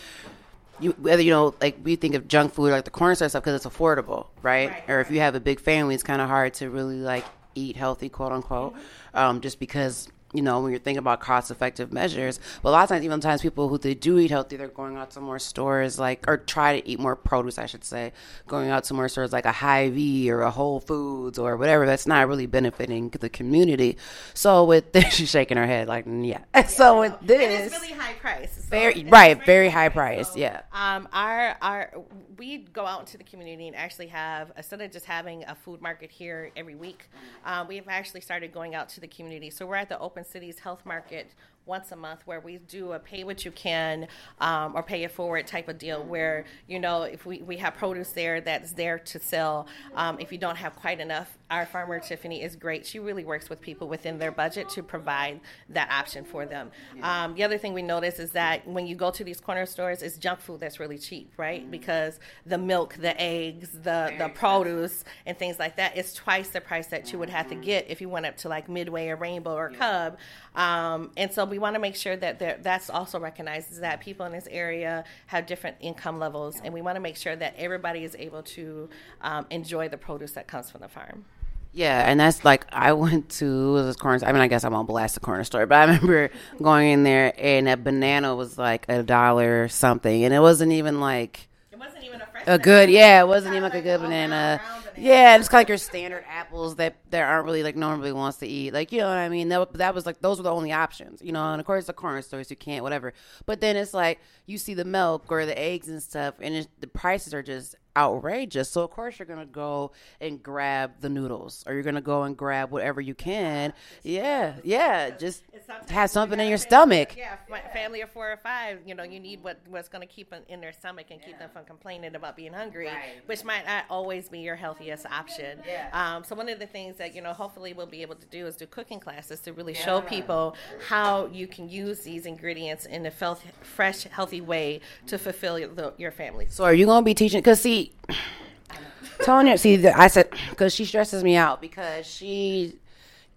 you 0.80 0.92
whether 0.92 1.22
you 1.22 1.30
know 1.30 1.54
like 1.60 1.76
we 1.82 1.96
think 1.96 2.14
of 2.14 2.28
junk 2.28 2.52
food 2.52 2.70
like 2.70 2.84
the 2.84 2.90
corner 2.90 3.14
store 3.14 3.28
stuff 3.28 3.42
because 3.42 3.64
it's 3.64 3.76
affordable 3.76 4.28
right? 4.42 4.70
right? 4.70 4.84
or 4.88 5.00
if 5.00 5.10
you 5.10 5.20
have 5.20 5.34
a 5.34 5.40
big 5.40 5.60
family 5.60 5.94
it's 5.94 6.04
kind 6.04 6.20
of 6.20 6.28
hard 6.28 6.54
to 6.54 6.70
really 6.70 6.96
like 6.96 7.24
eat 7.54 7.76
healthy 7.76 8.08
quote 8.08 8.32
unquote 8.32 8.74
mm-hmm. 8.74 9.18
um, 9.18 9.40
just 9.40 9.58
because 9.58 10.08
you 10.32 10.42
know, 10.42 10.60
when 10.60 10.72
you're 10.72 10.80
thinking 10.80 10.98
about 10.98 11.20
cost 11.20 11.50
effective 11.50 11.92
measures. 11.92 12.38
But 12.62 12.70
a 12.70 12.72
lot 12.72 12.82
of 12.82 12.88
times, 12.90 13.04
even 13.04 13.20
times 13.20 13.40
people 13.40 13.68
who 13.68 13.78
they 13.78 13.94
do 13.94 14.18
eat 14.18 14.30
healthy, 14.30 14.56
they're 14.56 14.68
going 14.68 14.96
out 14.96 15.10
to 15.12 15.20
more 15.20 15.38
stores 15.38 15.98
like, 15.98 16.28
or 16.28 16.36
try 16.36 16.80
to 16.80 16.88
eat 16.88 17.00
more 17.00 17.16
produce, 17.16 17.58
I 17.58 17.66
should 17.66 17.84
say, 17.84 18.12
going 18.46 18.68
out 18.68 18.84
to 18.84 18.94
more 18.94 19.08
stores 19.08 19.32
like 19.32 19.46
a 19.46 19.52
Hy-Vee 19.52 20.30
or 20.30 20.42
a 20.42 20.50
Whole 20.50 20.80
Foods 20.80 21.38
or 21.38 21.56
whatever. 21.56 21.86
That's 21.86 22.06
not 22.06 22.28
really 22.28 22.46
benefiting 22.46 23.08
the 23.08 23.30
community. 23.30 23.96
So 24.34 24.64
with 24.64 24.92
this, 24.92 25.14
she's 25.14 25.30
shaking 25.30 25.56
her 25.56 25.66
head 25.66 25.88
like, 25.88 26.04
yeah. 26.06 26.40
yeah. 26.54 26.66
So 26.66 27.00
with 27.00 27.14
this, 27.22 27.72
it's 27.72 27.82
really 27.82 27.94
high 27.94 28.14
price. 28.14 28.52
So 28.54 28.68
very 28.68 29.04
right, 29.04 29.34
very, 29.34 29.46
very 29.46 29.68
high 29.70 29.88
price. 29.88 30.32
So, 30.32 30.38
yeah. 30.38 30.62
Um, 30.72 31.08
our 31.12 31.56
our 31.62 31.92
we 32.36 32.58
go 32.58 32.84
out 32.84 33.00
into 33.00 33.16
the 33.16 33.24
community 33.24 33.66
and 33.66 33.76
actually 33.76 34.08
have 34.08 34.52
instead 34.56 34.80
of 34.80 34.90
just 34.92 35.06
having 35.06 35.44
a 35.44 35.54
food 35.54 35.80
market 35.80 36.10
here 36.10 36.50
every 36.56 36.74
week, 36.74 37.08
um, 37.44 37.66
we've 37.66 37.88
actually 37.88 38.20
started 38.20 38.52
going 38.52 38.74
out 38.74 38.90
to 38.90 39.00
the 39.00 39.08
community. 39.08 39.50
So 39.50 39.66
we're 39.66 39.76
at 39.76 39.88
the 39.88 39.98
open 39.98 40.17
Open 40.18 40.28
Cities 40.28 40.58
Health 40.58 40.84
Market 40.84 41.30
once 41.68 41.92
a 41.92 41.96
month 41.96 42.22
where 42.24 42.40
we 42.40 42.56
do 42.56 42.92
a 42.92 42.98
pay 42.98 43.22
what 43.22 43.44
you 43.44 43.50
can 43.52 44.08
um, 44.40 44.74
or 44.74 44.82
pay 44.82 45.04
it 45.04 45.12
forward 45.12 45.46
type 45.46 45.68
of 45.68 45.78
deal 45.78 46.02
where 46.02 46.44
you 46.66 46.80
know 46.80 47.02
if 47.02 47.26
we, 47.26 47.42
we 47.42 47.58
have 47.58 47.74
produce 47.74 48.12
there 48.12 48.40
that's 48.40 48.72
there 48.72 48.98
to 48.98 49.20
sell 49.20 49.66
um, 49.94 50.18
if 50.18 50.32
you 50.32 50.38
don't 50.38 50.56
have 50.56 50.74
quite 50.74 50.98
enough 50.98 51.38
our 51.50 51.64
farmer 51.64 51.98
tiffany 51.98 52.42
is 52.42 52.56
great. 52.56 52.86
She 52.86 52.98
really 52.98 53.24
works 53.24 53.48
with 53.48 53.60
people 53.60 53.88
within 53.88 54.18
their 54.18 54.30
budget 54.30 54.68
to 54.70 54.82
provide 54.82 55.40
that 55.70 55.90
option 55.90 56.24
for 56.24 56.44
them. 56.44 56.70
Um, 57.02 57.34
the 57.34 57.42
other 57.42 57.56
thing 57.56 57.72
we 57.72 57.82
notice 57.82 58.18
is 58.18 58.32
that 58.32 58.66
when 58.68 58.86
you 58.86 58.94
go 58.94 59.10
to 59.10 59.24
these 59.24 59.40
corner 59.40 59.64
stores 59.64 60.02
it's 60.02 60.18
junk 60.18 60.40
food 60.40 60.60
that's 60.60 60.78
really 60.78 60.98
cheap 60.98 61.32
right? 61.36 61.62
Mm-hmm. 61.62 61.70
because 61.70 62.20
the 62.44 62.58
milk 62.58 62.94
the 63.00 63.18
eggs 63.20 63.70
the, 63.72 64.14
the 64.18 64.30
produce 64.34 65.04
and 65.26 65.38
things 65.38 65.58
like 65.58 65.76
that 65.76 65.96
is 65.96 66.12
twice 66.12 66.48
the 66.48 66.60
price 66.60 66.88
that 66.88 67.12
you 67.12 67.18
would 67.18 67.30
have 67.30 67.48
to 67.48 67.54
get 67.54 67.86
if 67.88 68.00
you 68.00 68.08
went 68.08 68.26
up 68.26 68.36
to 68.38 68.48
like 68.48 68.68
midway 68.68 69.08
or 69.08 69.16
rainbow 69.16 69.54
or 69.54 69.70
cub. 69.70 70.18
Um, 70.54 71.10
and 71.16 71.32
so 71.32 71.44
we 71.44 71.57
we 71.58 71.60
want 71.60 71.74
to 71.74 71.80
make 71.80 71.96
sure 71.96 72.16
that 72.16 72.62
that's 72.62 72.88
also 72.88 73.18
recognized 73.18 73.72
is 73.72 73.80
that 73.80 74.00
people 74.00 74.24
in 74.26 74.30
this 74.30 74.46
area 74.48 75.02
have 75.26 75.44
different 75.46 75.76
income 75.80 76.20
levels, 76.20 76.60
and 76.62 76.72
we 76.72 76.80
want 76.82 76.94
to 76.94 77.00
make 77.00 77.16
sure 77.16 77.34
that 77.34 77.54
everybody 77.58 78.04
is 78.04 78.14
able 78.16 78.44
to 78.44 78.88
um, 79.22 79.44
enjoy 79.50 79.88
the 79.88 79.96
produce 79.96 80.30
that 80.32 80.46
comes 80.46 80.70
from 80.70 80.82
the 80.82 80.88
farm. 80.88 81.24
Yeah, 81.72 82.08
and 82.08 82.20
that's 82.20 82.44
like 82.44 82.64
I 82.70 82.92
went 83.04 83.28
to 83.40 83.82
this 83.82 83.96
corner. 83.96 84.24
I 84.24 84.30
mean, 84.30 84.40
I 84.40 84.46
guess 84.46 84.62
I 84.62 84.68
won't 84.68 84.86
blast 84.86 85.14
the 85.14 85.20
corner 85.20 85.42
store, 85.42 85.66
but 85.66 85.74
I 85.74 85.84
remember 85.86 86.30
going 86.62 86.90
in 86.90 87.02
there 87.02 87.34
and 87.36 87.68
a 87.68 87.76
banana 87.76 88.36
was 88.36 88.56
like 88.56 88.86
a 88.88 89.02
dollar 89.02 89.66
something, 89.66 90.22
and 90.22 90.32
it 90.32 90.40
wasn't 90.40 90.70
even 90.70 91.00
like 91.00 91.48
it 91.72 91.78
wasn't 91.78 92.04
even 92.04 92.20
a 92.20 92.26
fresh 92.26 92.44
a 92.46 92.56
good. 92.56 92.88
Yeah, 92.88 93.20
it 93.20 93.26
wasn't 93.26 93.54
even 93.56 93.64
like 93.64 93.74
a 93.74 93.82
good 93.82 94.00
banana. 94.00 94.60
Yeah, 95.00 95.36
it's 95.36 95.48
kind 95.48 95.58
of 95.58 95.60
like 95.60 95.68
your 95.68 95.78
standard 95.78 96.24
apples 96.28 96.76
that 96.76 96.96
there 97.10 97.26
aren't 97.26 97.44
really 97.44 97.62
like 97.62 97.76
no 97.76 97.88
one 97.88 98.00
really 98.00 98.12
wants 98.12 98.38
to 98.38 98.46
eat. 98.46 98.72
Like 98.72 98.90
you 98.92 98.98
know 98.98 99.08
what 99.08 99.18
I 99.18 99.28
mean? 99.28 99.48
That 99.48 99.72
that 99.74 99.94
was 99.94 100.06
like 100.06 100.20
those 100.20 100.38
were 100.38 100.42
the 100.42 100.52
only 100.52 100.72
options, 100.72 101.22
you 101.22 101.32
know. 101.32 101.52
And 101.52 101.60
of 101.60 101.66
course, 101.66 101.86
the 101.86 101.92
corner 101.92 102.22
stores 102.22 102.50
you 102.50 102.56
can't 102.56 102.82
whatever. 102.82 103.12
But 103.46 103.60
then 103.60 103.76
it's 103.76 103.94
like 103.94 104.20
you 104.46 104.58
see 104.58 104.74
the 104.74 104.84
milk 104.84 105.26
or 105.28 105.46
the 105.46 105.58
eggs 105.58 105.88
and 105.88 106.02
stuff, 106.02 106.34
and 106.40 106.66
the 106.80 106.86
prices 106.86 107.34
are 107.34 107.42
just 107.42 107.76
outrageous. 107.96 108.70
So 108.70 108.82
of 108.82 108.90
course 108.90 109.18
you're 109.18 109.26
gonna 109.26 109.46
go 109.46 109.92
and 110.20 110.42
grab 110.42 111.00
the 111.00 111.08
noodles, 111.08 111.64
or 111.66 111.74
you're 111.74 111.82
gonna 111.82 112.00
go 112.00 112.22
and 112.22 112.36
grab 112.36 112.70
whatever 112.70 113.00
you 113.00 113.14
can. 113.14 113.72
Yeah, 114.02 114.54
yeah, 114.64 115.10
just 115.10 115.42
have 115.88 116.10
something 116.10 116.38
in 116.38 116.48
your 116.48 116.58
stomach. 116.58 117.16
Yeah, 117.16 117.36
family 117.72 118.00
of 118.00 118.10
four 118.10 118.30
or 118.30 118.36
five, 118.36 118.80
you 118.86 118.94
know, 118.94 119.02
you 119.02 119.20
need 119.20 119.42
what 119.42 119.58
what's 119.68 119.88
going 119.88 120.06
to 120.06 120.12
keep 120.12 120.30
them 120.30 120.42
in 120.48 120.60
their 120.60 120.72
stomach 120.72 121.06
and 121.10 121.20
keep 121.22 121.38
them 121.38 121.50
from 121.52 121.64
complaining 121.64 122.14
about 122.14 122.36
being 122.36 122.52
hungry, 122.52 122.86
Right. 122.86 123.26
which 123.26 123.44
might 123.44 123.66
not 123.66 123.84
always 123.90 124.28
be 124.28 124.40
your 124.40 124.56
healthiest 124.56 125.06
option. 125.06 125.60
Yeah. 125.66 125.88
Um, 125.92 126.24
so 126.24 126.34
one 126.34 126.48
of 126.48 126.58
the 126.58 126.66
things 126.66 126.96
that 126.96 127.14
you 127.14 127.22
know, 127.22 127.32
hopefully, 127.32 127.72
we'll 127.72 127.86
be 127.86 128.02
able 128.02 128.14
to 128.16 128.26
do 128.26 128.46
is 128.46 128.56
do 128.56 128.66
cooking 128.66 129.00
classes 129.00 129.40
to 129.40 129.52
really 129.52 129.74
show 129.74 130.00
people 130.00 130.54
how 130.88 131.26
you 131.26 131.46
can 131.46 131.68
use 131.68 132.00
these 132.00 132.26
ingredients 132.26 132.86
in 132.86 133.06
a 133.06 133.10
fresh, 133.10 134.04
healthy 134.04 134.40
way 134.40 134.80
to 135.06 135.18
fulfill 135.18 135.58
your, 135.58 135.68
the, 135.68 135.92
your 135.98 136.10
family's 136.10 136.54
So 136.54 136.64
are 136.64 136.74
you 136.74 136.86
gonna 136.86 137.04
be 137.04 137.14
teaching? 137.14 137.42
Cause 137.42 137.60
see, 137.60 137.77
Tonya, 139.20 139.58
see, 139.58 139.76
the, 139.76 139.98
I 139.98 140.06
said, 140.06 140.30
cause 140.56 140.72
she 140.72 140.84
stresses 140.84 141.24
me 141.24 141.34
out 141.36 141.60
because 141.60 142.06
she, 142.06 142.76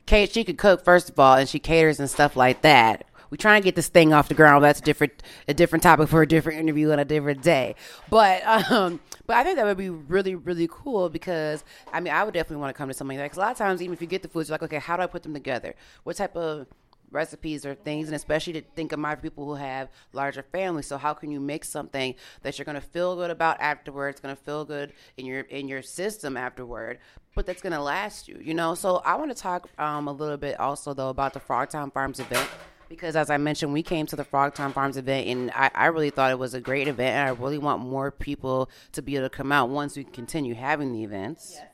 ca- 0.05 0.27
she 0.27 0.43
could 0.43 0.57
cook 0.57 0.83
first 0.83 1.09
of 1.09 1.19
all, 1.19 1.37
and 1.37 1.49
she 1.49 1.59
caters 1.59 1.99
and 1.99 2.09
stuff 2.09 2.35
like 2.35 2.61
that. 2.61 3.05
We 3.31 3.37
try 3.37 3.55
and 3.55 3.63
get 3.63 3.75
this 3.75 3.87
thing 3.87 4.13
off 4.13 4.27
the 4.27 4.33
ground. 4.33 4.63
That's 4.63 4.79
a 4.79 4.83
different, 4.83 5.23
a 5.47 5.53
different 5.53 5.83
topic 5.83 6.09
for 6.09 6.21
a 6.21 6.27
different 6.27 6.59
interview 6.59 6.91
on 6.91 6.99
a 6.99 7.05
different 7.05 7.41
day. 7.41 7.75
But, 8.09 8.45
um, 8.45 8.99
but 9.25 9.37
I 9.37 9.43
think 9.45 9.55
that 9.55 9.65
would 9.65 9.77
be 9.77 9.89
really, 9.89 10.35
really 10.35 10.67
cool 10.69 11.09
because 11.09 11.63
I 11.93 12.01
mean, 12.01 12.13
I 12.13 12.25
would 12.25 12.33
definitely 12.33 12.57
want 12.57 12.75
to 12.75 12.77
come 12.77 12.89
to 12.89 12.93
something 12.93 13.17
like 13.17 13.23
that. 13.23 13.27
Because 13.27 13.37
a 13.37 13.41
lot 13.41 13.51
of 13.51 13.57
times, 13.57 13.81
even 13.81 13.93
if 13.93 14.01
you 14.01 14.07
get 14.07 14.21
the 14.21 14.27
foods, 14.27 14.49
you're 14.49 14.55
like, 14.55 14.63
okay, 14.63 14.79
how 14.79 14.97
do 14.97 15.03
I 15.03 15.07
put 15.07 15.23
them 15.23 15.33
together? 15.33 15.75
What 16.03 16.17
type 16.17 16.35
of 16.35 16.67
recipes 17.11 17.65
or 17.65 17.75
things 17.75 18.07
and 18.07 18.15
especially 18.15 18.53
to 18.53 18.61
think 18.75 18.91
of 18.91 18.99
my 18.99 19.15
people 19.15 19.45
who 19.45 19.55
have 19.55 19.89
larger 20.13 20.43
families. 20.43 20.87
So 20.87 20.97
how 20.97 21.13
can 21.13 21.31
you 21.31 21.39
make 21.39 21.65
something 21.65 22.15
that 22.41 22.57
you're 22.57 22.65
going 22.65 22.75
to 22.75 22.81
feel 22.81 23.15
good 23.15 23.31
about 23.31 23.59
afterwards 23.59 24.19
going 24.19 24.35
to 24.35 24.41
feel 24.41 24.65
good 24.65 24.93
in 25.17 25.25
your 25.25 25.41
in 25.41 25.67
your 25.67 25.81
system 25.81 26.37
afterward 26.37 26.99
but 27.33 27.45
that's 27.45 27.61
going 27.61 27.73
to 27.73 27.81
last 27.81 28.27
you 28.27 28.39
you 28.41 28.53
know? 28.53 28.75
So 28.75 28.97
i 29.05 29.15
want 29.15 29.31
to 29.31 29.41
talk 29.41 29.69
um, 29.77 30.07
a 30.07 30.11
little 30.11 30.37
bit 30.37 30.59
also 30.59 30.93
though 30.93 31.09
about 31.09 31.33
the 31.33 31.39
frogtown 31.39 31.93
farms 31.93 32.19
event 32.19 32.49
because 32.91 33.15
as 33.15 33.29
I 33.29 33.37
mentioned, 33.37 33.71
we 33.71 33.83
came 33.83 34.05
to 34.07 34.17
the 34.17 34.25
Frogtown 34.25 34.73
Farms 34.73 34.97
event, 34.97 35.27
and 35.27 35.49
I, 35.51 35.71
I 35.73 35.85
really 35.85 36.09
thought 36.09 36.29
it 36.29 36.37
was 36.37 36.53
a 36.53 36.59
great 36.59 36.89
event, 36.89 37.15
and 37.15 37.29
I 37.29 37.31
really 37.41 37.57
want 37.57 37.81
more 37.81 38.11
people 38.11 38.69
to 38.91 39.01
be 39.01 39.15
able 39.15 39.29
to 39.29 39.35
come 39.35 39.49
out 39.49 39.69
once 39.69 39.95
we 39.95 40.03
continue 40.03 40.55
having 40.55 40.91
the 40.91 41.05
events. 41.05 41.57
I'll 41.57 41.70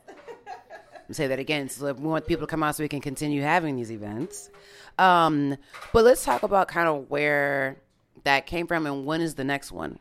say 1.14 1.26
that 1.28 1.38
again. 1.38 1.68
So 1.68 1.92
we 1.92 2.08
want 2.08 2.26
people 2.26 2.46
to 2.46 2.50
come 2.50 2.62
out 2.62 2.76
so 2.76 2.82
we 2.82 2.88
can 2.88 3.00
continue 3.00 3.42
having 3.42 3.76
these 3.76 3.90
events. 3.90 4.50
Um, 4.98 5.56
but 5.92 6.04
let's 6.04 6.24
talk 6.24 6.42
about 6.42 6.68
kind 6.68 6.88
of 6.88 7.10
where 7.10 7.76
that 8.24 8.46
came 8.46 8.66
from 8.66 8.86
and 8.86 9.06
when 9.06 9.20
is 9.20 9.34
the 9.34 9.44
next 9.44 9.72
one. 9.72 9.98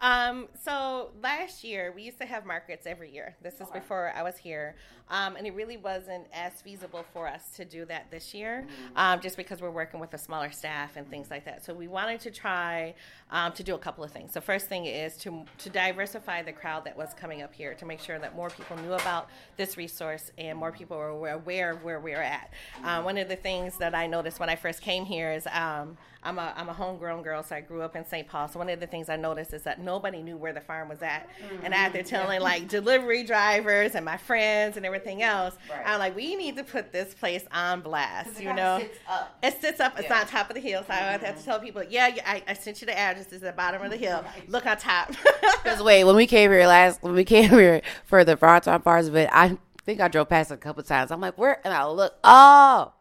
Um, 0.00 0.48
so 0.64 1.10
last 1.22 1.62
year 1.62 1.92
we 1.94 2.02
used 2.02 2.18
to 2.18 2.26
have 2.26 2.46
markets 2.46 2.86
every 2.86 3.12
year. 3.12 3.36
This 3.42 3.60
is 3.60 3.68
before 3.70 4.12
I 4.16 4.22
was 4.22 4.36
here. 4.36 4.74
Um, 5.10 5.34
and 5.34 5.44
it 5.46 5.54
really 5.54 5.76
wasn't 5.76 6.26
as 6.32 6.52
feasible 6.62 7.04
for 7.12 7.26
us 7.26 7.50
to 7.56 7.64
do 7.64 7.84
that 7.86 8.10
this 8.12 8.32
year, 8.32 8.66
um, 8.94 9.20
just 9.20 9.36
because 9.36 9.60
we're 9.60 9.70
working 9.70 9.98
with 9.98 10.14
a 10.14 10.18
smaller 10.18 10.52
staff 10.52 10.96
and 10.96 11.08
things 11.10 11.30
like 11.30 11.44
that. 11.46 11.64
So 11.64 11.74
we 11.74 11.88
wanted 11.88 12.20
to 12.20 12.30
try 12.30 12.94
um, 13.32 13.52
to 13.54 13.64
do 13.64 13.74
a 13.74 13.78
couple 13.78 14.04
of 14.04 14.12
things. 14.12 14.32
The 14.34 14.40
first 14.40 14.68
thing 14.68 14.86
is 14.86 15.16
to 15.18 15.44
to 15.58 15.70
diversify 15.70 16.42
the 16.42 16.52
crowd 16.52 16.84
that 16.84 16.96
was 16.96 17.12
coming 17.14 17.42
up 17.42 17.52
here 17.52 17.74
to 17.74 17.84
make 17.84 17.98
sure 17.98 18.20
that 18.20 18.36
more 18.36 18.50
people 18.50 18.76
knew 18.76 18.92
about 18.92 19.28
this 19.56 19.76
resource 19.76 20.30
and 20.38 20.56
more 20.56 20.70
people 20.70 20.96
were 20.96 21.30
aware 21.30 21.72
of 21.72 21.82
where 21.82 21.98
we 21.98 22.14
are 22.14 22.22
at. 22.22 22.52
Uh, 22.84 23.02
one 23.02 23.18
of 23.18 23.28
the 23.28 23.36
things 23.36 23.78
that 23.78 23.96
I 23.96 24.06
noticed 24.06 24.38
when 24.38 24.48
I 24.48 24.54
first 24.54 24.80
came 24.80 25.04
here 25.04 25.32
is 25.32 25.46
um, 25.48 25.98
I'm 26.22 26.38
a 26.38 26.52
I'm 26.56 26.68
a 26.68 26.72
homegrown 26.72 27.22
girl, 27.22 27.42
so 27.42 27.56
I 27.56 27.62
grew 27.62 27.82
up 27.82 27.96
in 27.96 28.04
St. 28.04 28.28
Paul. 28.28 28.46
So 28.46 28.58
one 28.58 28.68
of 28.68 28.78
the 28.78 28.86
things 28.86 29.08
I 29.08 29.16
noticed 29.16 29.52
is 29.54 29.62
that 29.62 29.80
nobody 29.90 30.22
knew 30.22 30.36
where 30.36 30.52
the 30.52 30.60
farm 30.60 30.88
was 30.88 31.02
at, 31.02 31.28
and 31.64 31.74
I 31.74 31.78
had 31.78 31.92
to 31.94 31.98
mm-hmm. 31.98 32.08
telling 32.08 32.40
like 32.40 32.68
delivery 32.68 33.24
drivers 33.24 33.96
and 33.96 34.04
my 34.04 34.16
friends 34.16 34.76
and 34.76 34.86
everything 34.86 35.22
else. 35.22 35.56
Right. 35.68 35.82
I'm 35.84 35.98
like, 35.98 36.14
we 36.14 36.36
need 36.36 36.56
to 36.56 36.64
put 36.64 36.92
this 36.92 37.12
place 37.12 37.44
on 37.52 37.80
blast. 37.80 38.40
You 38.40 38.52
know, 38.54 38.78
sits 38.80 38.98
up. 39.08 39.38
it 39.42 39.60
sits 39.60 39.80
up. 39.80 39.98
It's 39.98 40.08
Yeah. 40.08 40.20
on 40.20 40.26
top 40.26 40.48
of 40.48 40.54
the 40.54 40.60
hill. 40.60 40.84
So 40.86 40.92
I 40.92 40.96
have 40.96 41.20
to 41.22 41.26
mm-hmm. 41.26 41.44
tell 41.44 41.58
people, 41.58 41.82
yeah, 41.82 42.06
yeah 42.08 42.22
I, 42.24 42.42
I 42.46 42.54
sent 42.54 42.80
you 42.80 42.86
the 42.86 42.96
address. 42.96 43.26
It's 43.26 43.34
at 43.34 43.40
the 43.42 43.52
bottom 43.52 43.82
of 43.82 43.90
the 43.90 43.96
hill. 43.96 44.24
Look 44.48 44.66
on 44.66 44.76
top. 44.76 45.12
Because 45.62 45.82
wait, 45.82 46.04
when 46.04 46.16
we 46.16 46.26
came 46.26 46.50
here 46.50 46.66
last, 46.66 47.02
when 47.02 47.14
we 47.14 47.24
came 47.24 47.50
here 47.50 47.82
for 48.06 48.24
the 48.24 48.36
Frogtown 48.36 48.82
Farms 48.82 49.10
but 49.10 49.28
I 49.32 49.58
think 49.84 50.00
I 50.00 50.08
drove 50.08 50.28
past 50.28 50.50
a 50.50 50.56
couple 50.56 50.82
times. 50.82 51.10
I'm 51.10 51.20
like, 51.20 51.36
where? 51.36 51.60
And 51.64 51.74
I 51.74 51.86
look, 51.86 52.14
oh. 52.24 52.92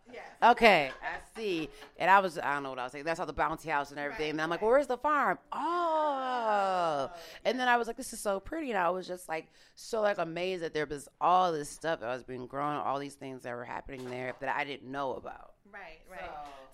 Okay, 0.44 0.92
I 1.02 1.40
see. 1.40 1.70
And 1.98 2.10
I 2.10 2.20
was, 2.20 2.38
I 2.38 2.54
don't 2.54 2.64
know 2.64 2.70
what 2.70 2.80
I 2.80 2.84
was 2.84 2.92
saying. 2.92 3.06
That's 3.06 3.20
all 3.20 3.26
the 3.26 3.34
bounty 3.34 3.70
house 3.70 3.92
and 3.92 4.00
everything. 4.00 4.26
Right, 4.26 4.32
and 4.32 4.42
I'm 4.42 4.50
like, 4.50 4.62
well, 4.62 4.72
where's 4.72 4.88
the 4.88 4.98
farm? 4.98 5.38
Oh. 5.52 7.12
And 7.46 7.60
then 7.60 7.68
I 7.68 7.78
was 7.78 7.88
like, 7.88 7.98
this 7.98 8.14
is 8.14 8.20
so 8.20 8.40
pretty. 8.40 8.72
And 8.72 8.80
I 8.80 8.90
was 8.90 9.08
just 9.08 9.28
like, 9.30 9.48
so 9.76 10.02
like 10.02 10.18
amazed 10.18 10.64
that 10.64 10.74
there 10.74 10.86
was 10.86 11.08
all 11.20 11.52
this 11.52 11.70
stuff 11.70 12.00
that 12.02 12.08
was 12.08 12.24
being 12.24 12.48
grown, 12.48 12.76
all 12.78 13.00
these 13.00 13.16
things 13.16 13.44
that 13.44 13.56
were 13.56 13.66
happening 13.66 14.10
there 14.10 14.34
that 14.40 14.56
I 14.56 14.64
didn't 14.64 14.90
know 14.90 15.14
about. 15.14 15.54
Right, 15.74 16.00
right. 16.10 16.30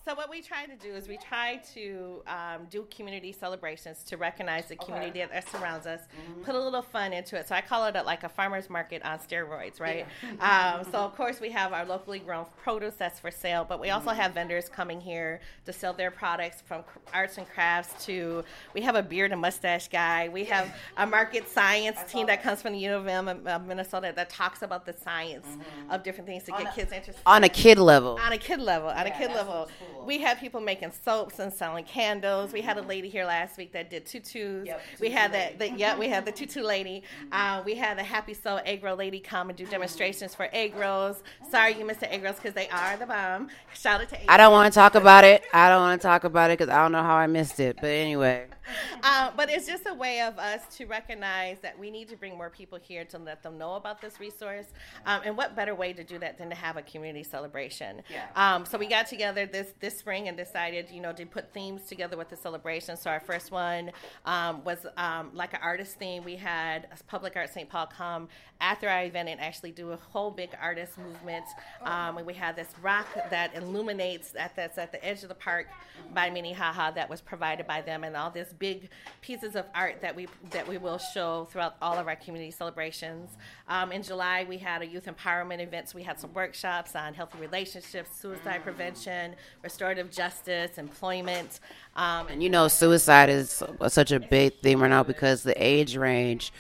So, 0.06 0.14
what 0.14 0.30
we 0.30 0.44
try 0.44 0.68
to 0.68 0.76
do 0.76 0.94
is 0.94 1.08
we 1.08 1.18
try 1.18 1.60
to 1.74 2.22
um, 2.28 2.68
do 2.70 2.86
community 2.96 3.32
celebrations 3.32 4.04
to 4.04 4.18
recognize 4.18 4.68
the 4.68 4.76
community 4.76 5.26
that 5.26 5.50
surrounds 5.50 5.88
us, 5.88 6.02
put 6.44 6.54
a 6.54 6.60
little 6.60 6.84
fun 6.84 7.12
into 7.12 7.36
it. 7.36 7.48
So 7.48 7.56
I 7.56 7.62
call 7.62 7.86
it 7.88 7.96
a, 7.96 8.04
like 8.04 8.24
a 8.24 8.30
farmer's 8.30 8.70
market 8.70 9.04
on 9.04 9.18
steroids, 9.18 9.80
right? 9.80 10.06
um, 10.40 10.86
so 10.92 11.00
of 11.00 11.16
course 11.16 11.40
we 11.40 11.50
have 11.50 11.74
our 11.74 11.86
locally 11.86 12.20
grown 12.20 12.46
produce 12.62 12.94
that's 12.94 13.20
for 13.20 13.32
sale, 13.32 13.66
but 13.68 13.80
we 13.80 13.90
also 13.90 14.12
have 14.12 14.36
vendors 14.36 14.70
coming 14.70 15.02
here 15.02 15.40
to 15.66 15.74
sell 15.74 15.92
their 15.92 16.12
products 16.12 16.62
from 16.62 16.84
arts 17.12 17.40
and 17.40 17.50
crafts 17.50 18.06
to 18.06 18.44
we 18.76 18.82
have 18.82 18.96
a 18.96 19.02
beard 19.02 19.32
and 19.32 19.42
mustache 19.42 19.88
guy. 19.88 20.30
We 20.30 20.44
have 20.46 20.72
a 20.98 21.08
market 21.08 21.50
science 21.50 21.98
team 22.08 22.28
that 22.28 22.44
comes 22.44 22.62
from 22.62 22.74
the 22.74 22.80
U 22.80 22.94
of 22.94 23.08
M 23.08 23.28
of 23.28 23.48
of 23.48 23.66
Minnesota 23.66 24.14
that 24.16 24.30
talks 24.30 24.62
about 24.62 24.86
the 24.86 24.94
science 24.94 25.48
of 25.90 26.04
different 26.04 26.28
things 26.28 26.44
to 26.44 26.52
get 26.52 26.76
kids 26.76 26.92
interested 26.92 27.24
On 27.26 27.44
a 27.44 27.50
kid 27.50 27.80
level. 27.80 28.20
on 28.22 28.34
a 28.34 28.38
kid 28.38 28.60
level. 28.60 28.85
On 28.90 29.06
a 29.06 29.12
kid 29.12 29.32
level, 29.32 29.70
cool. 29.94 30.06
we 30.06 30.20
had 30.20 30.40
people 30.40 30.62
making 30.62 30.92
soaps 31.04 31.40
and 31.40 31.52
selling 31.52 31.86
candles. 31.86 32.54
We 32.54 32.62
had 32.62 32.78
a 32.78 32.82
lady 32.82 33.10
here 33.10 33.26
last 33.26 33.58
week 33.58 33.72
that 33.74 33.90
did 33.90 34.06
tutus. 34.06 34.68
Yep, 34.68 34.82
we 35.00 35.08
tutu 35.08 35.18
had 35.18 35.32
lady. 35.32 35.58
that. 35.58 35.60
The, 35.60 35.78
yeah, 35.78 35.98
we 35.98 36.08
had 36.08 36.26
the 36.26 36.32
tutu 36.40 36.62
lady. 36.62 37.04
Uh, 37.32 37.62
we 37.66 37.76
had 37.76 37.98
the 37.98 38.04
Happy 38.04 38.34
Soul 38.34 38.60
egg 38.66 38.84
roll 38.84 38.98
lady 38.98 39.20
come 39.20 39.50
and 39.50 39.58
do 39.58 39.66
demonstrations 39.66 40.36
for 40.36 40.50
egg 40.54 40.76
rolls. 40.76 41.24
Sorry 41.50 41.78
you 41.78 41.86
missed 41.86 42.00
the 42.00 42.12
egg 42.12 42.24
rolls 42.24 42.38
because 42.38 42.54
they 42.54 42.70
are 42.70 42.98
the 42.98 43.06
bomb. 43.06 43.50
Shout 43.74 44.02
out 44.02 44.10
to. 44.10 44.32
I 44.32 44.38
don't 44.38 44.52
want 44.52 44.74
to 44.74 44.78
talk 44.78 44.96
about 44.96 45.24
it. 45.24 45.44
I 45.54 45.70
don't 45.70 45.82
want 45.82 46.02
to 46.02 46.08
talk 46.08 46.24
about 46.24 46.52
it 46.52 46.60
because 46.60 46.74
I 46.74 46.82
don't 46.82 46.92
know 46.92 47.04
how 47.04 47.16
I 47.16 47.28
missed 47.28 47.60
it. 47.60 47.78
But 47.78 47.90
anyway. 47.90 48.48
Uh, 49.04 49.30
but 49.38 49.50
it's 49.50 49.68
just 49.68 49.86
a 49.86 49.94
way 49.94 50.22
of 50.22 50.40
us 50.40 50.62
to 50.78 50.86
recognize 50.86 51.60
that 51.60 51.78
we 51.78 51.92
need 51.92 52.10
to 52.10 52.16
bring 52.16 52.36
more 52.36 52.50
people 52.50 52.78
here 52.82 53.06
to 53.06 53.20
let 53.20 53.44
them 53.44 53.58
know 53.58 53.76
about 53.76 54.02
this 54.02 54.20
resource. 54.20 54.66
Um, 55.06 55.22
and 55.24 55.38
what 55.38 55.56
better 55.56 55.76
way 55.76 55.94
to 55.94 56.04
do 56.04 56.18
that 56.20 56.40
than 56.40 56.50
to 56.50 56.56
have 56.56 56.76
a 56.76 56.82
community 56.82 57.24
celebration? 57.24 58.02
Yeah. 58.10 58.26
Um, 58.36 58.66
so 58.66 58.75
we 58.78 58.88
got 58.88 59.08
together 59.08 59.46
this 59.46 59.74
this 59.80 59.98
spring 59.98 60.28
and 60.28 60.38
decided, 60.38 60.90
you 60.92 61.02
know, 61.02 61.14
to 61.14 61.26
put 61.26 61.54
themes 61.54 61.84
together 61.84 62.18
with 62.18 62.30
the 62.30 62.36
celebration. 62.36 62.98
So 62.98 63.10
our 63.10 63.20
first 63.20 63.52
one 63.52 63.92
um, 64.26 64.64
was 64.64 64.86
um, 64.98 65.32
like 65.34 65.54
an 65.54 65.60
artist 65.62 65.98
theme. 65.98 66.24
We 66.24 66.36
had 66.36 66.88
Public 67.08 67.36
Art 67.36 67.54
St. 67.54 67.70
Paul 67.70 67.88
come 67.88 68.28
after 68.62 68.88
our 68.88 69.04
event 69.04 69.30
and 69.30 69.40
actually 69.40 69.72
do 69.72 69.92
a 69.92 69.98
whole 69.98 70.32
big 70.32 70.50
artist 70.62 70.98
movement. 70.98 71.46
Um, 71.82 72.18
and 72.18 72.26
we 72.26 72.34
had 72.34 72.56
this 72.56 72.70
rock 72.82 73.08
that 73.30 73.56
illuminates 73.56 74.34
at 74.36 74.56
that's 74.56 74.78
at 74.78 74.92
the 74.92 75.04
edge 75.04 75.24
of 75.24 75.30
the 75.30 75.36
park 75.36 75.68
by 76.14 76.30
Minnehaha 76.30 76.92
that 76.92 77.10
was 77.10 77.22
provided 77.22 77.68
by 77.68 77.82
them, 77.82 78.04
and 78.04 78.16
all 78.16 78.32
these 78.32 78.54
big 78.60 78.90
pieces 79.22 79.56
of 79.56 79.66
art 79.74 80.02
that 80.02 80.16
we 80.16 80.28
that 80.52 80.68
we 80.68 80.78
will 80.78 80.98
show 80.98 81.48
throughout 81.52 81.76
all 81.82 81.98
of 81.98 82.08
our 82.08 82.16
community 82.16 82.52
celebrations. 82.52 83.32
Um, 83.68 83.92
in 83.92 84.04
July, 84.04 84.46
we 84.48 84.58
had 84.58 84.82
a 84.82 84.86
youth 84.86 85.06
empowerment 85.06 85.62
event. 85.62 85.90
So 85.90 85.96
we 85.98 86.04
had 86.04 86.20
some 86.20 86.34
workshops 86.34 86.96
on 86.96 87.14
healthy 87.14 87.40
relationships, 87.40 88.20
suicide 88.20 88.65
prevention, 88.66 89.36
restorative 89.64 90.08
justice, 90.12 90.78
employment. 90.78 91.60
Um, 91.96 92.28
And 92.32 92.44
you 92.44 92.50
know, 92.50 92.68
suicide 92.68 93.30
is 93.30 93.64
such 93.88 94.12
a 94.12 94.20
big 94.20 94.50
thing 94.64 94.80
right 94.80 94.90
now 94.90 95.04
because 95.04 95.44
the 95.44 95.56
age 95.74 95.96
range 95.96 96.52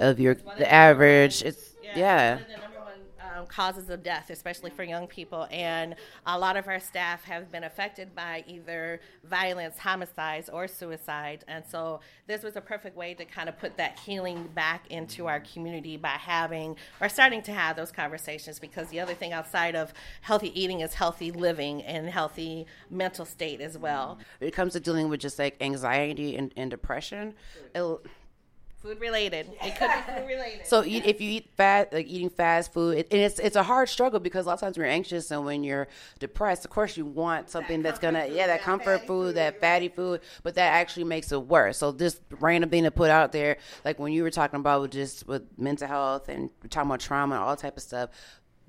of 0.00 0.18
your 0.18 0.34
the 0.62 0.70
average. 0.86 1.42
It's 1.42 1.64
yeah. 1.82 2.34
one 2.34 2.42
of 2.42 2.48
the 2.48 2.56
number 2.66 2.80
one 2.92 3.00
um, 3.40 3.46
causes 3.46 3.90
of 3.90 4.02
death, 4.02 4.30
especially 4.30 4.70
for 4.70 4.84
young 4.84 5.06
people. 5.06 5.46
And 5.50 5.94
a 6.26 6.38
lot 6.38 6.56
of 6.56 6.68
our 6.68 6.80
staff 6.80 7.24
have 7.24 7.50
been 7.50 7.64
affected 7.64 8.14
by 8.14 8.44
either 8.46 9.00
violence, 9.24 9.78
homicides, 9.78 10.48
or 10.48 10.68
suicide. 10.68 11.44
And 11.48 11.64
so 11.66 12.00
this 12.26 12.42
was 12.42 12.56
a 12.56 12.60
perfect 12.60 12.96
way 12.96 13.14
to 13.14 13.24
kind 13.24 13.48
of 13.48 13.58
put 13.58 13.76
that 13.76 13.98
healing 13.98 14.48
back 14.54 14.86
into 14.90 15.26
our 15.26 15.40
community 15.40 15.96
by 15.96 16.08
having 16.08 16.76
or 17.00 17.08
starting 17.08 17.42
to 17.42 17.52
have 17.52 17.76
those 17.76 17.92
conversations. 17.92 18.58
Because 18.58 18.88
the 18.88 19.00
other 19.00 19.14
thing 19.14 19.32
outside 19.32 19.74
of 19.74 19.92
healthy 20.20 20.58
eating 20.60 20.80
is 20.80 20.94
healthy 20.94 21.30
living 21.30 21.82
and 21.82 22.08
healthy 22.08 22.66
mental 22.90 23.24
state 23.24 23.60
as 23.60 23.76
well. 23.78 24.18
When 24.38 24.48
it 24.48 24.52
comes 24.52 24.74
to 24.74 24.80
dealing 24.80 25.08
with 25.08 25.20
just 25.20 25.38
like 25.38 25.56
anxiety 25.60 26.36
and, 26.36 26.52
and 26.56 26.70
depression, 26.70 27.34
it'll, 27.74 28.02
Food 28.82 28.98
related. 28.98 29.46
It 29.62 29.76
could 29.76 29.90
be 29.90 30.12
food 30.12 30.26
related. 30.26 30.66
so 30.66 30.82
eat, 30.82 31.04
if 31.04 31.20
you 31.20 31.30
eat 31.30 31.50
fat, 31.54 31.92
like 31.92 32.06
eating 32.06 32.30
fast 32.30 32.72
food, 32.72 32.96
it, 32.96 33.08
and 33.10 33.20
it's 33.20 33.38
it's 33.38 33.56
a 33.56 33.62
hard 33.62 33.90
struggle 33.90 34.20
because 34.20 34.46
a 34.46 34.48
lot 34.48 34.54
of 34.54 34.60
times 34.60 34.78
when 34.78 34.86
you're 34.86 34.92
anxious 34.92 35.30
and 35.30 35.44
when 35.44 35.62
you're 35.62 35.86
depressed, 36.18 36.64
of 36.64 36.70
course 36.70 36.96
you 36.96 37.04
want 37.04 37.50
something 37.50 37.82
that's 37.82 37.98
gonna 37.98 38.20
comfort 38.20 38.34
yeah 38.34 38.46
that 38.46 38.58
that 38.58 38.62
comfort 38.62 39.00
food, 39.00 39.06
food, 39.06 39.34
that 39.36 39.60
fatty 39.60 39.88
food, 39.88 40.22
but 40.42 40.54
that 40.54 40.72
actually 40.72 41.04
makes 41.04 41.30
it 41.30 41.42
worse. 41.42 41.76
So 41.76 41.92
this 41.92 42.20
random 42.38 42.70
thing 42.70 42.84
to 42.84 42.90
put 42.90 43.10
out 43.10 43.32
there, 43.32 43.58
like 43.84 43.98
when 43.98 44.12
you 44.12 44.22
were 44.22 44.30
talking 44.30 44.60
about 44.60 44.80
with 44.80 44.92
just 44.92 45.26
with 45.28 45.42
mental 45.58 45.86
health 45.86 46.30
and 46.30 46.48
talking 46.70 46.88
about 46.88 47.00
trauma 47.00 47.34
and 47.34 47.44
all 47.44 47.56
type 47.56 47.76
of 47.76 47.82
stuff. 47.82 48.08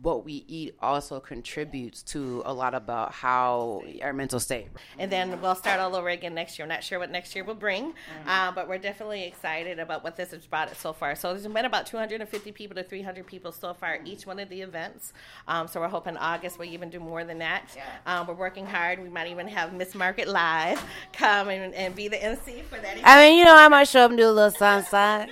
What 0.01 0.25
we 0.25 0.43
eat 0.47 0.75
also 0.81 1.19
contributes 1.19 2.01
to 2.01 2.41
a 2.45 2.53
lot 2.53 2.73
about 2.73 3.11
how 3.13 3.83
our 4.01 4.13
mental 4.13 4.39
state. 4.39 4.67
And 4.97 5.11
then 5.11 5.39
we'll 5.41 5.55
start 5.55 5.79
all 5.79 5.95
over 5.95 6.09
again 6.09 6.33
next 6.33 6.57
year. 6.57 6.63
I'm 6.63 6.69
not 6.69 6.83
sure 6.83 6.97
what 6.97 7.11
next 7.11 7.35
year 7.35 7.43
will 7.43 7.53
bring, 7.55 7.91
Mm-hmm. 7.91 8.29
uh, 8.29 8.51
but 8.51 8.67
we're 8.67 8.77
definitely 8.77 9.23
excited 9.25 9.79
about 9.79 10.03
what 10.03 10.15
this 10.15 10.31
has 10.31 10.45
brought 10.45 10.69
us 10.69 10.77
so 10.79 10.91
far. 10.93 11.15
So 11.15 11.33
there's 11.33 11.45
been 11.45 11.65
about 11.65 11.85
250 11.85 12.51
people 12.51 12.75
to 12.75 12.83
300 12.83 13.25
people 13.27 13.51
so 13.51 13.73
far 13.73 13.99
each 14.05 14.25
one 14.25 14.39
of 14.39 14.49
the 14.49 14.61
events. 14.61 15.13
Um, 15.47 15.67
so 15.67 15.79
we're 15.79 15.87
hoping 15.87 16.17
August 16.17 16.57
we'll 16.57 16.69
even 16.69 16.89
do 16.89 16.99
more 16.99 17.23
than 17.23 17.37
that. 17.39 17.65
Um, 18.05 18.27
we're 18.27 18.33
working 18.33 18.65
hard. 18.65 19.01
We 19.01 19.09
might 19.09 19.27
even 19.29 19.47
have 19.47 19.73
Miss 19.73 19.93
Market 19.93 20.27
Live 20.27 20.83
come 21.13 21.49
and, 21.49 21.73
and 21.75 21.95
be 21.95 22.07
the 22.07 22.21
MC 22.23 22.63
for 22.69 22.79
that. 22.79 22.97
I 23.03 23.29
mean, 23.29 23.39
you 23.39 23.45
know, 23.45 23.55
I 23.55 23.67
might 23.67 23.87
show 23.87 24.01
up 24.01 24.11
and 24.11 24.17
do 24.17 24.27
a 24.27 24.31
little 24.31 24.51
sunshine. 24.57 25.31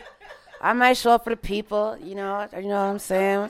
I 0.62 0.74
might 0.74 0.98
show 0.98 1.12
up 1.12 1.24
for 1.24 1.30
the 1.32 1.38
people, 1.38 1.98
you 2.02 2.16
know, 2.16 2.48
you 2.54 2.64
know 2.64 2.68
what 2.70 2.76
I'm 2.92 3.00
saying? 3.00 3.50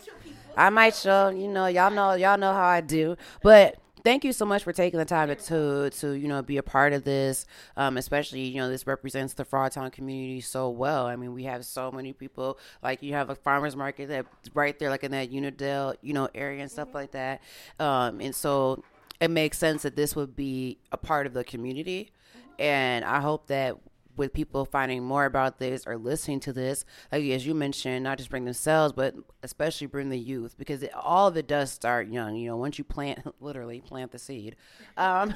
I 0.57 0.69
might 0.69 0.95
show, 0.95 1.29
you 1.29 1.47
know, 1.47 1.67
y'all 1.67 1.91
know 1.91 2.13
y'all 2.13 2.37
know 2.37 2.53
how 2.53 2.65
I 2.65 2.81
do. 2.81 3.15
But 3.41 3.77
thank 4.03 4.23
you 4.23 4.33
so 4.33 4.45
much 4.45 4.63
for 4.63 4.73
taking 4.73 4.99
the 4.99 5.05
time 5.05 5.27
to 5.29 5.35
to, 5.35 5.89
to 5.89 6.11
you 6.13 6.27
know 6.27 6.41
be 6.41 6.57
a 6.57 6.63
part 6.63 6.93
of 6.93 7.03
this. 7.03 7.45
Um, 7.77 7.97
especially, 7.97 8.41
you 8.41 8.57
know, 8.57 8.69
this 8.69 8.87
represents 8.87 9.33
the 9.33 9.45
Frogtown 9.45 9.91
community 9.91 10.41
so 10.41 10.69
well. 10.69 11.05
I 11.05 11.15
mean, 11.15 11.33
we 11.33 11.43
have 11.43 11.65
so 11.65 11.91
many 11.91 12.13
people 12.13 12.57
like 12.81 13.01
you 13.03 13.13
have 13.13 13.29
a 13.29 13.35
farmers 13.35 13.75
market 13.75 14.09
that 14.09 14.25
right 14.53 14.77
there 14.79 14.89
like 14.89 15.03
in 15.03 15.11
that 15.11 15.31
Unidale, 15.31 15.95
you 16.01 16.13
know, 16.13 16.29
area 16.33 16.61
and 16.61 16.71
stuff 16.71 16.93
like 16.93 17.11
that. 17.11 17.41
Um, 17.79 18.21
and 18.21 18.35
so 18.35 18.83
it 19.19 19.29
makes 19.29 19.57
sense 19.57 19.83
that 19.83 19.95
this 19.95 20.15
would 20.15 20.35
be 20.35 20.77
a 20.91 20.97
part 20.97 21.27
of 21.27 21.33
the 21.33 21.43
community. 21.43 22.11
And 22.57 23.05
I 23.05 23.21
hope 23.21 23.47
that 23.47 23.77
with 24.19 24.33
people 24.33 24.65
finding 24.65 25.03
more 25.03 25.25
about 25.25 25.57
this 25.57 25.87
or 25.87 25.97
listening 25.97 26.39
to 26.41 26.53
this, 26.53 26.85
like 27.11 27.23
as 27.23 27.47
you 27.47 27.55
mentioned, 27.55 28.03
not 28.03 28.17
just 28.17 28.29
bring 28.29 28.45
themselves, 28.45 28.93
but 28.93 29.15
especially 29.41 29.87
bring 29.87 30.09
the 30.09 30.19
youth 30.19 30.55
because 30.59 30.83
it, 30.83 30.93
all 30.93 31.27
of 31.27 31.37
it 31.37 31.47
does 31.47 31.71
start 31.71 32.09
young. 32.09 32.35
You 32.35 32.49
know, 32.49 32.57
once 32.57 32.77
you 32.77 32.83
plant, 32.83 33.19
literally 33.39 33.79
plant 33.81 34.11
the 34.11 34.19
seed, 34.19 34.57
um, 34.97 35.33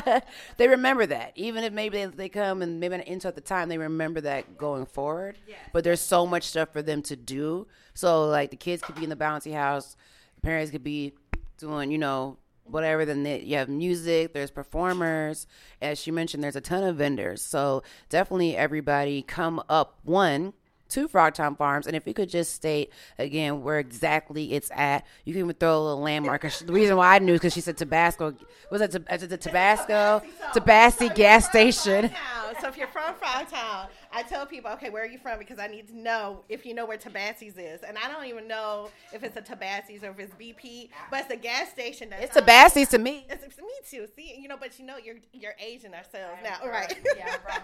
they 0.56 0.68
remember 0.68 1.04
that. 1.06 1.32
Even 1.34 1.64
if 1.64 1.72
maybe 1.72 1.98
they, 1.98 2.06
they 2.06 2.28
come 2.28 2.62
and 2.62 2.80
maybe 2.80 2.96
not 2.96 3.06
into 3.06 3.28
at 3.28 3.34
the 3.34 3.40
time, 3.42 3.68
they 3.68 3.78
remember 3.78 4.20
that 4.22 4.56
going 4.56 4.86
forward. 4.86 5.36
But 5.72 5.84
there's 5.84 6.00
so 6.00 6.26
much 6.26 6.44
stuff 6.44 6.72
for 6.72 6.80
them 6.80 7.02
to 7.02 7.16
do. 7.16 7.66
So 7.94 8.26
like 8.26 8.50
the 8.50 8.56
kids 8.56 8.82
could 8.82 8.94
be 8.94 9.04
in 9.04 9.10
the 9.10 9.16
bouncy 9.16 9.52
house, 9.52 9.96
parents 10.42 10.70
could 10.70 10.84
be 10.84 11.12
doing, 11.58 11.90
you 11.90 11.98
know, 11.98 12.38
whatever 12.64 13.04
then 13.04 13.22
they, 13.22 13.40
you 13.40 13.56
have 13.56 13.68
music 13.68 14.32
there's 14.32 14.50
performers 14.50 15.46
as 15.82 15.98
she 15.98 16.10
mentioned 16.10 16.42
there's 16.42 16.56
a 16.56 16.60
ton 16.60 16.84
of 16.84 16.96
vendors 16.96 17.42
so 17.42 17.82
definitely 18.08 18.56
everybody 18.56 19.22
come 19.22 19.62
up 19.68 19.98
one 20.04 20.52
to 20.90 21.08
Frogtown 21.08 21.56
Farms, 21.56 21.86
and 21.86 21.96
if 21.96 22.06
you 22.06 22.12
could 22.12 22.28
just 22.28 22.54
state 22.54 22.92
again 23.18 23.62
where 23.62 23.78
exactly 23.78 24.52
it's 24.52 24.70
at, 24.74 25.06
you 25.24 25.32
can 25.32 25.40
even 25.44 25.54
throw 25.54 25.78
a 25.78 25.82
little 25.82 26.00
landmark. 26.00 26.42
The 26.42 26.72
reason 26.72 26.96
why 26.96 27.14
I 27.14 27.18
knew 27.20 27.34
is 27.34 27.40
because 27.40 27.54
she 27.54 27.60
said 27.60 27.76
Tabasco. 27.76 28.34
Was 28.70 28.80
it, 28.80 28.94
it 28.94 29.28
the 29.28 29.36
Tabasco? 29.36 30.22
Tabasco 30.52 31.08
gas 31.10 31.48
station. 31.48 32.10
So 32.60 32.68
if 32.68 32.76
you're 32.76 32.88
from 32.88 33.14
Frogtown, 33.14 33.88
I 34.12 34.22
tell 34.22 34.44
people, 34.44 34.70
okay, 34.72 34.90
where 34.90 35.04
are 35.04 35.08
you 35.08 35.18
from? 35.18 35.38
Because 35.38 35.58
I 35.58 35.68
need 35.68 35.88
to 35.88 35.96
know 35.96 36.42
if 36.48 36.66
you 36.66 36.74
know 36.74 36.84
where 36.84 36.98
Tabasco's 36.98 37.56
is. 37.56 37.82
And 37.86 37.96
I 37.96 38.10
don't 38.10 38.24
even 38.26 38.48
know 38.48 38.90
if 39.12 39.22
it's 39.22 39.36
a 39.36 39.42
Tabasco's 39.42 40.02
or 40.02 40.10
if 40.10 40.18
it's 40.18 40.34
BP, 40.34 40.90
but 41.10 41.20
it's 41.20 41.32
a 41.32 41.36
gas 41.36 41.70
station. 41.70 42.10
That's 42.10 42.24
It's 42.24 42.36
Tabasco's 42.36 42.88
to 42.88 42.98
me. 42.98 43.26
It's, 43.30 43.44
it's 43.44 43.58
me 43.58 43.64
too. 43.88 44.08
See, 44.16 44.36
you 44.40 44.48
know, 44.48 44.56
but 44.58 44.78
you 44.78 44.84
know, 44.84 44.96
you're 44.96 45.16
you're 45.32 45.54
Asian 45.60 45.94
ourselves 45.94 46.38
now, 46.42 46.58
right? 46.68 46.98
Yeah, 47.16 47.36
right. 47.46 47.60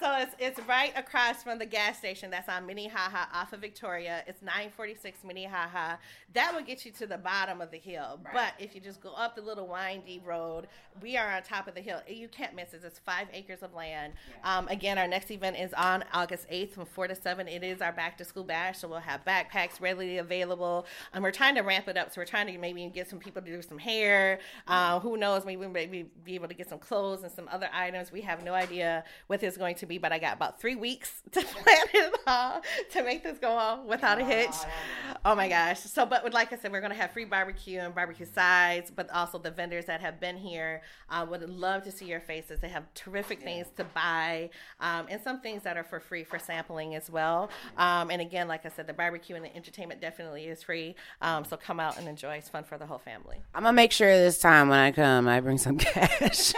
so 0.00 0.16
it's 0.18 0.34
it's 0.38 0.68
right 0.68 0.92
across 0.96 1.42
from 1.42 1.58
the 1.58 1.66
gas 1.66 1.98
station 1.98 2.30
that's 2.30 2.48
on 2.48 2.66
Minnehaha 2.66 3.26
off 3.32 3.52
of 3.52 3.60
Victoria. 3.60 4.22
It's 4.26 4.42
946 4.42 5.24
Minnehaha. 5.24 5.96
That 6.34 6.54
will 6.54 6.62
get 6.62 6.84
you 6.84 6.92
to 6.92 7.06
the 7.06 7.18
bottom 7.18 7.60
of 7.60 7.70
the 7.70 7.78
hill. 7.78 8.20
But 8.32 8.52
if 8.58 8.74
you 8.74 8.80
just 8.80 9.00
go 9.00 9.12
up 9.14 9.34
the 9.34 9.42
little 9.42 9.66
windy 9.66 10.20
road, 10.24 10.66
we 11.00 11.16
are 11.16 11.30
on 11.30 11.42
top 11.42 11.68
of 11.68 11.74
the 11.74 11.80
hill. 11.80 12.00
You 12.06 12.28
can't 12.28 12.54
miss 12.54 12.74
it. 12.74 12.82
It's 12.84 12.98
five 12.98 13.28
acres 13.32 13.62
of 13.62 13.72
land. 13.72 14.12
Um, 14.44 14.68
again, 14.68 14.98
our 14.98 15.08
next 15.08 15.30
event 15.30 15.56
is 15.56 15.72
on 15.72 15.85
August 16.12 16.48
8th 16.50 16.72
from 16.72 16.86
4 16.86 17.08
to 17.08 17.14
7. 17.14 17.48
It 17.48 17.62
is 17.62 17.80
our 17.80 17.92
back 17.92 18.18
to 18.18 18.24
school 18.24 18.44
bash, 18.44 18.78
so 18.78 18.88
we'll 18.88 18.98
have 18.98 19.24
backpacks 19.24 19.80
readily 19.80 20.18
available. 20.18 20.86
And 21.12 21.22
we're 21.22 21.32
trying 21.32 21.54
to 21.56 21.62
ramp 21.62 21.88
it 21.88 21.96
up. 21.96 22.12
So 22.12 22.20
we're 22.20 22.26
trying 22.26 22.46
to 22.48 22.58
maybe 22.58 22.86
get 22.88 23.08
some 23.08 23.18
people 23.18 23.42
to 23.42 23.48
do 23.48 23.62
some 23.62 23.78
hair. 23.78 24.38
Uh, 24.66 25.00
who 25.00 25.16
knows? 25.16 25.44
Maybe 25.44 25.60
we 25.60 25.68
maybe 25.68 26.10
be 26.24 26.34
able 26.34 26.48
to 26.48 26.54
get 26.54 26.68
some 26.68 26.78
clothes 26.78 27.22
and 27.22 27.32
some 27.32 27.48
other 27.50 27.68
items. 27.72 28.10
We 28.10 28.22
have 28.22 28.42
no 28.42 28.54
idea 28.54 29.04
what 29.26 29.42
it's 29.42 29.56
going 29.56 29.76
to 29.76 29.86
be, 29.86 29.98
but 29.98 30.12
I 30.12 30.18
got 30.18 30.36
about 30.36 30.60
three 30.60 30.76
weeks 30.76 31.22
to 31.32 31.42
plan 31.42 31.86
it 31.94 32.14
all 32.26 32.62
to 32.92 33.02
make 33.02 33.22
this 33.22 33.38
go 33.38 33.52
on 33.52 33.86
without 33.86 34.20
a 34.20 34.24
hitch. 34.24 34.54
Oh 35.24 35.34
my 35.34 35.48
gosh. 35.48 35.80
So, 35.80 36.06
but 36.06 36.32
like 36.32 36.52
I 36.52 36.56
said, 36.56 36.72
we're 36.72 36.80
going 36.80 36.92
to 36.92 36.98
have 36.98 37.12
free 37.12 37.24
barbecue 37.24 37.80
and 37.80 37.94
barbecue 37.94 38.26
sides, 38.26 38.90
but 38.94 39.10
also 39.10 39.38
the 39.38 39.50
vendors 39.50 39.86
that 39.86 40.00
have 40.00 40.20
been 40.20 40.36
here 40.36 40.82
uh, 41.10 41.26
would 41.28 41.48
love 41.48 41.82
to 41.84 41.92
see 41.92 42.06
your 42.06 42.20
faces. 42.20 42.60
They 42.60 42.68
have 42.68 42.92
terrific 42.94 43.42
things 43.42 43.66
to 43.76 43.84
buy 43.84 44.50
um, 44.80 45.06
and 45.08 45.20
some 45.22 45.40
things 45.40 45.62
that 45.62 45.75
are 45.76 45.84
for 45.84 46.00
free 46.00 46.24
for 46.24 46.38
sampling 46.38 46.94
as 46.94 47.10
well. 47.10 47.50
Um, 47.76 48.10
and 48.10 48.20
again, 48.20 48.48
like 48.48 48.64
I 48.66 48.68
said, 48.68 48.86
the 48.86 48.92
barbecue 48.92 49.36
and 49.36 49.44
the 49.44 49.54
entertainment 49.54 50.00
definitely 50.00 50.46
is 50.46 50.62
free. 50.62 50.94
Um, 51.22 51.44
so 51.44 51.56
come 51.56 51.80
out 51.80 51.98
and 51.98 52.08
enjoy. 52.08 52.36
It's 52.36 52.48
fun 52.48 52.64
for 52.64 52.78
the 52.78 52.86
whole 52.86 52.98
family. 52.98 53.38
I'm 53.54 53.62
gonna 53.62 53.72
make 53.74 53.92
sure 53.92 54.08
this 54.08 54.38
time 54.38 54.68
when 54.68 54.78
I 54.78 54.92
come, 54.92 55.28
I 55.28 55.40
bring 55.40 55.58
some 55.58 55.78
cash 55.78 56.52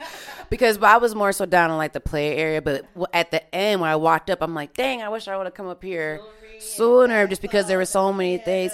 because 0.50 0.78
I 0.82 0.96
was 0.96 1.14
more 1.14 1.32
so 1.32 1.46
down 1.46 1.70
in 1.70 1.76
like 1.76 1.92
the 1.92 2.00
play 2.00 2.36
area. 2.36 2.62
But 2.62 2.86
at 3.12 3.30
the 3.30 3.54
end, 3.54 3.80
when 3.80 3.90
I 3.90 3.96
walked 3.96 4.30
up, 4.30 4.42
I'm 4.42 4.54
like, 4.54 4.74
dang, 4.74 5.02
I 5.02 5.08
wish 5.08 5.28
I 5.28 5.36
would 5.36 5.46
have 5.46 5.54
come 5.54 5.68
up 5.68 5.82
here 5.82 6.20
sooner, 6.58 7.26
just 7.26 7.42
because 7.42 7.66
there 7.66 7.78
were 7.78 7.84
so 7.84 8.12
many 8.12 8.38
things. 8.38 8.72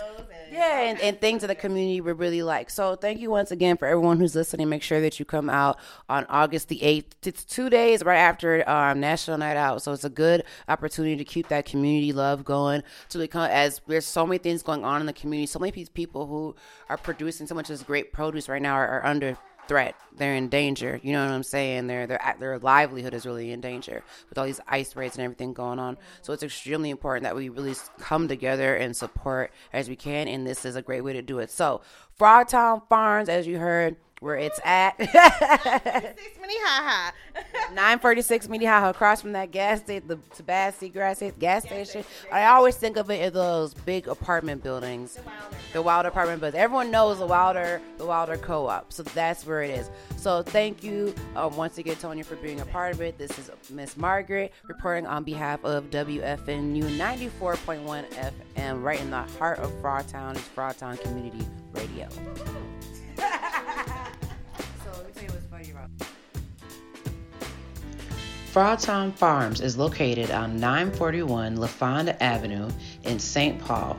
Yeah, 0.50 0.80
and, 0.80 1.00
and 1.00 1.20
things 1.20 1.42
that 1.42 1.46
the 1.46 1.54
community 1.54 2.00
would 2.00 2.18
really 2.18 2.42
like. 2.42 2.70
So 2.70 2.96
thank 2.96 3.20
you 3.20 3.30
once 3.30 3.52
again 3.52 3.76
for 3.76 3.86
everyone 3.86 4.18
who's 4.18 4.34
listening. 4.34 4.68
Make 4.68 4.82
sure 4.82 5.00
that 5.00 5.18
you 5.18 5.24
come 5.24 5.48
out 5.48 5.78
on 6.08 6.26
August 6.28 6.68
the 6.68 6.80
8th. 6.80 7.04
It's 7.22 7.44
two 7.44 7.70
days 7.70 8.02
right 8.04 8.18
after 8.18 8.68
um, 8.68 8.98
National 8.98 9.38
Night 9.38 9.56
Out. 9.56 9.82
So 9.82 9.92
it's 9.92 10.04
a 10.04 10.10
good 10.10 10.42
opportunity 10.68 11.16
to 11.16 11.24
keep 11.24 11.48
that 11.48 11.66
community 11.66 12.12
love 12.12 12.44
going. 12.44 12.82
To 13.10 13.18
become, 13.18 13.48
as 13.50 13.80
there's 13.86 14.06
so 14.06 14.26
many 14.26 14.38
things 14.38 14.62
going 14.62 14.84
on 14.84 15.00
in 15.00 15.06
the 15.06 15.12
community, 15.12 15.46
so 15.46 15.60
many 15.60 15.86
people 15.86 16.26
who 16.26 16.56
are 16.88 16.96
producing 16.96 17.46
so 17.46 17.54
much 17.54 17.70
of 17.70 17.78
this 17.78 17.86
great 17.86 18.12
produce 18.12 18.48
right 18.48 18.62
now 18.62 18.74
are, 18.74 18.88
are 18.88 19.06
under 19.06 19.38
threat. 19.70 19.94
They're 20.16 20.34
in 20.34 20.48
danger. 20.48 20.98
You 21.00 21.12
know 21.12 21.24
what 21.24 21.32
I'm 21.32 21.44
saying? 21.44 21.86
Their 21.86 22.04
their 22.08 22.36
their 22.40 22.58
livelihood 22.58 23.14
is 23.14 23.24
really 23.24 23.52
in 23.52 23.60
danger 23.60 24.02
with 24.28 24.36
all 24.36 24.44
these 24.44 24.58
ice 24.66 24.96
raids 24.96 25.14
and 25.14 25.22
everything 25.22 25.52
going 25.52 25.78
on. 25.78 25.96
So 26.22 26.32
it's 26.32 26.42
extremely 26.42 26.90
important 26.90 27.22
that 27.22 27.36
we 27.36 27.50
really 27.50 27.76
come 28.00 28.26
together 28.26 28.74
and 28.74 28.96
support 28.96 29.52
as 29.72 29.88
we 29.88 29.94
can. 29.94 30.26
And 30.26 30.44
this 30.44 30.64
is 30.64 30.74
a 30.74 30.82
great 30.82 31.04
way 31.04 31.12
to 31.12 31.22
do 31.22 31.38
it. 31.38 31.52
So 31.52 31.82
Frogtown 32.18 32.82
Farms, 32.88 33.28
as 33.28 33.46
you 33.46 33.58
heard, 33.58 33.94
where 34.20 34.36
it's 34.36 34.60
at. 34.64 34.96
Six 34.98 36.38
Minnehaha. 36.40 37.12
946 37.70 38.48
Minnehaha, 38.48 38.90
across 38.90 39.22
from 39.22 39.32
that 39.32 39.50
gas 39.50 39.80
station, 39.80 40.06
the 40.06 40.18
Tabasco 40.34 40.88
gas 40.88 41.22
gas 41.38 41.64
station. 41.64 42.04
I 42.30 42.46
always 42.46 42.76
think 42.76 42.96
of 42.96 43.10
it 43.10 43.20
as 43.20 43.32
those 43.32 43.74
big 43.74 44.08
apartment 44.08 44.62
buildings, 44.62 45.18
the 45.72 45.80
Wilder 45.80 46.08
apartment 46.08 46.40
buildings. 46.40 46.60
Everyone 46.60 46.90
knows 46.90 47.18
the 47.18 47.26
Wilder, 47.26 47.80
the 47.98 48.04
Wilder 48.04 48.36
Co-op, 48.36 48.92
so 48.92 49.02
that's 49.02 49.46
where 49.46 49.62
it 49.62 49.70
is. 49.70 49.90
So 50.16 50.42
thank 50.42 50.84
you 50.84 51.14
um, 51.34 51.56
once 51.56 51.78
again, 51.78 51.96
Tonya, 51.96 52.24
for 52.24 52.36
being 52.36 52.60
a 52.60 52.66
part 52.66 52.94
of 52.94 53.00
it. 53.00 53.16
This 53.16 53.38
is 53.38 53.50
Miss 53.70 53.96
Margaret 53.96 54.52
reporting 54.68 55.06
on 55.06 55.24
behalf 55.24 55.64
of 55.64 55.84
WFNU 55.90 56.82
94.1 56.98 58.32
FM, 58.56 58.82
right 58.82 59.00
in 59.00 59.10
the 59.10 59.22
heart 59.38 59.58
of 59.60 59.70
Frogtown. 59.82 60.32
It's 60.32 60.48
Frogtown 60.48 61.00
Community 61.00 61.46
Radio. 61.72 62.08
Frogtown 68.52 69.14
Farms 69.14 69.60
is 69.60 69.78
located 69.78 70.32
on 70.32 70.58
941 70.58 71.56
Lafond 71.56 72.16
Avenue 72.20 72.68
in 73.04 73.16
St. 73.20 73.60
Paul. 73.60 73.96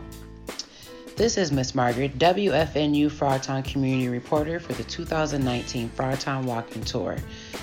This 1.15 1.37
is 1.37 1.53
Miss 1.53 1.73
Margaret, 1.73 2.19
WFNU 2.19 3.09
Frogtown 3.09 3.63
Community 3.63 4.09
Reporter 4.09 4.59
for 4.59 4.73
the 4.73 4.83
2019 4.83 5.89
Frogtown 5.91 6.43
Walking 6.43 6.83
Tour. 6.83 7.15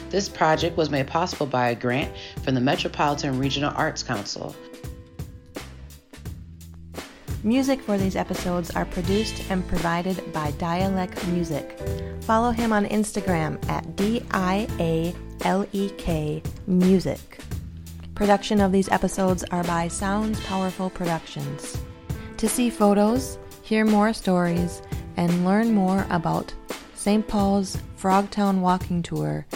This 0.09 0.31
project 0.31 0.79
was 0.79 0.88
made 0.88 1.07
possible 1.07 1.44
by 1.44 1.68
a 1.68 1.74
grant 1.74 2.11
from 2.42 2.55
the 2.55 2.61
Metropolitan 2.62 3.38
Regional 3.38 3.74
Arts 3.77 4.03
Council. 4.03 4.57
Music 7.44 7.81
for 7.81 7.96
these 7.96 8.16
episodes 8.16 8.72
are 8.72 8.85
produced 8.85 9.48
and 9.51 9.66
provided 9.68 10.33
by 10.33 10.51
Dialek 10.53 11.14
Music. 11.33 11.79
Follow 12.22 12.51
him 12.51 12.72
on 12.72 12.85
Instagram 12.87 13.64
at 13.68 13.94
D 13.94 14.24
I 14.33 14.66
A 14.81 15.14
L 15.44 15.64
E 15.72 15.90
K 15.98 16.42
Music. 16.66 17.38
Production 18.16 18.61
of 18.61 18.72
these 18.72 18.88
episodes 18.88 19.44
are 19.53 19.62
by 19.64 19.87
Sounds 19.87 20.40
Powerful 20.46 20.90
Productions. 20.90 21.79
To 22.38 22.48
see 22.48 22.70
photos, 22.70 23.38
hear 23.62 23.85
more 23.85 24.12
stories, 24.12 24.83
and 25.16 25.44
learn 25.44 25.72
more 25.72 26.05
about 26.11 26.53
St. 26.94 27.29
Paul's 27.29 27.79
Frogtown 27.96 28.61
Walking 28.61 29.03
Tour, 29.03 29.46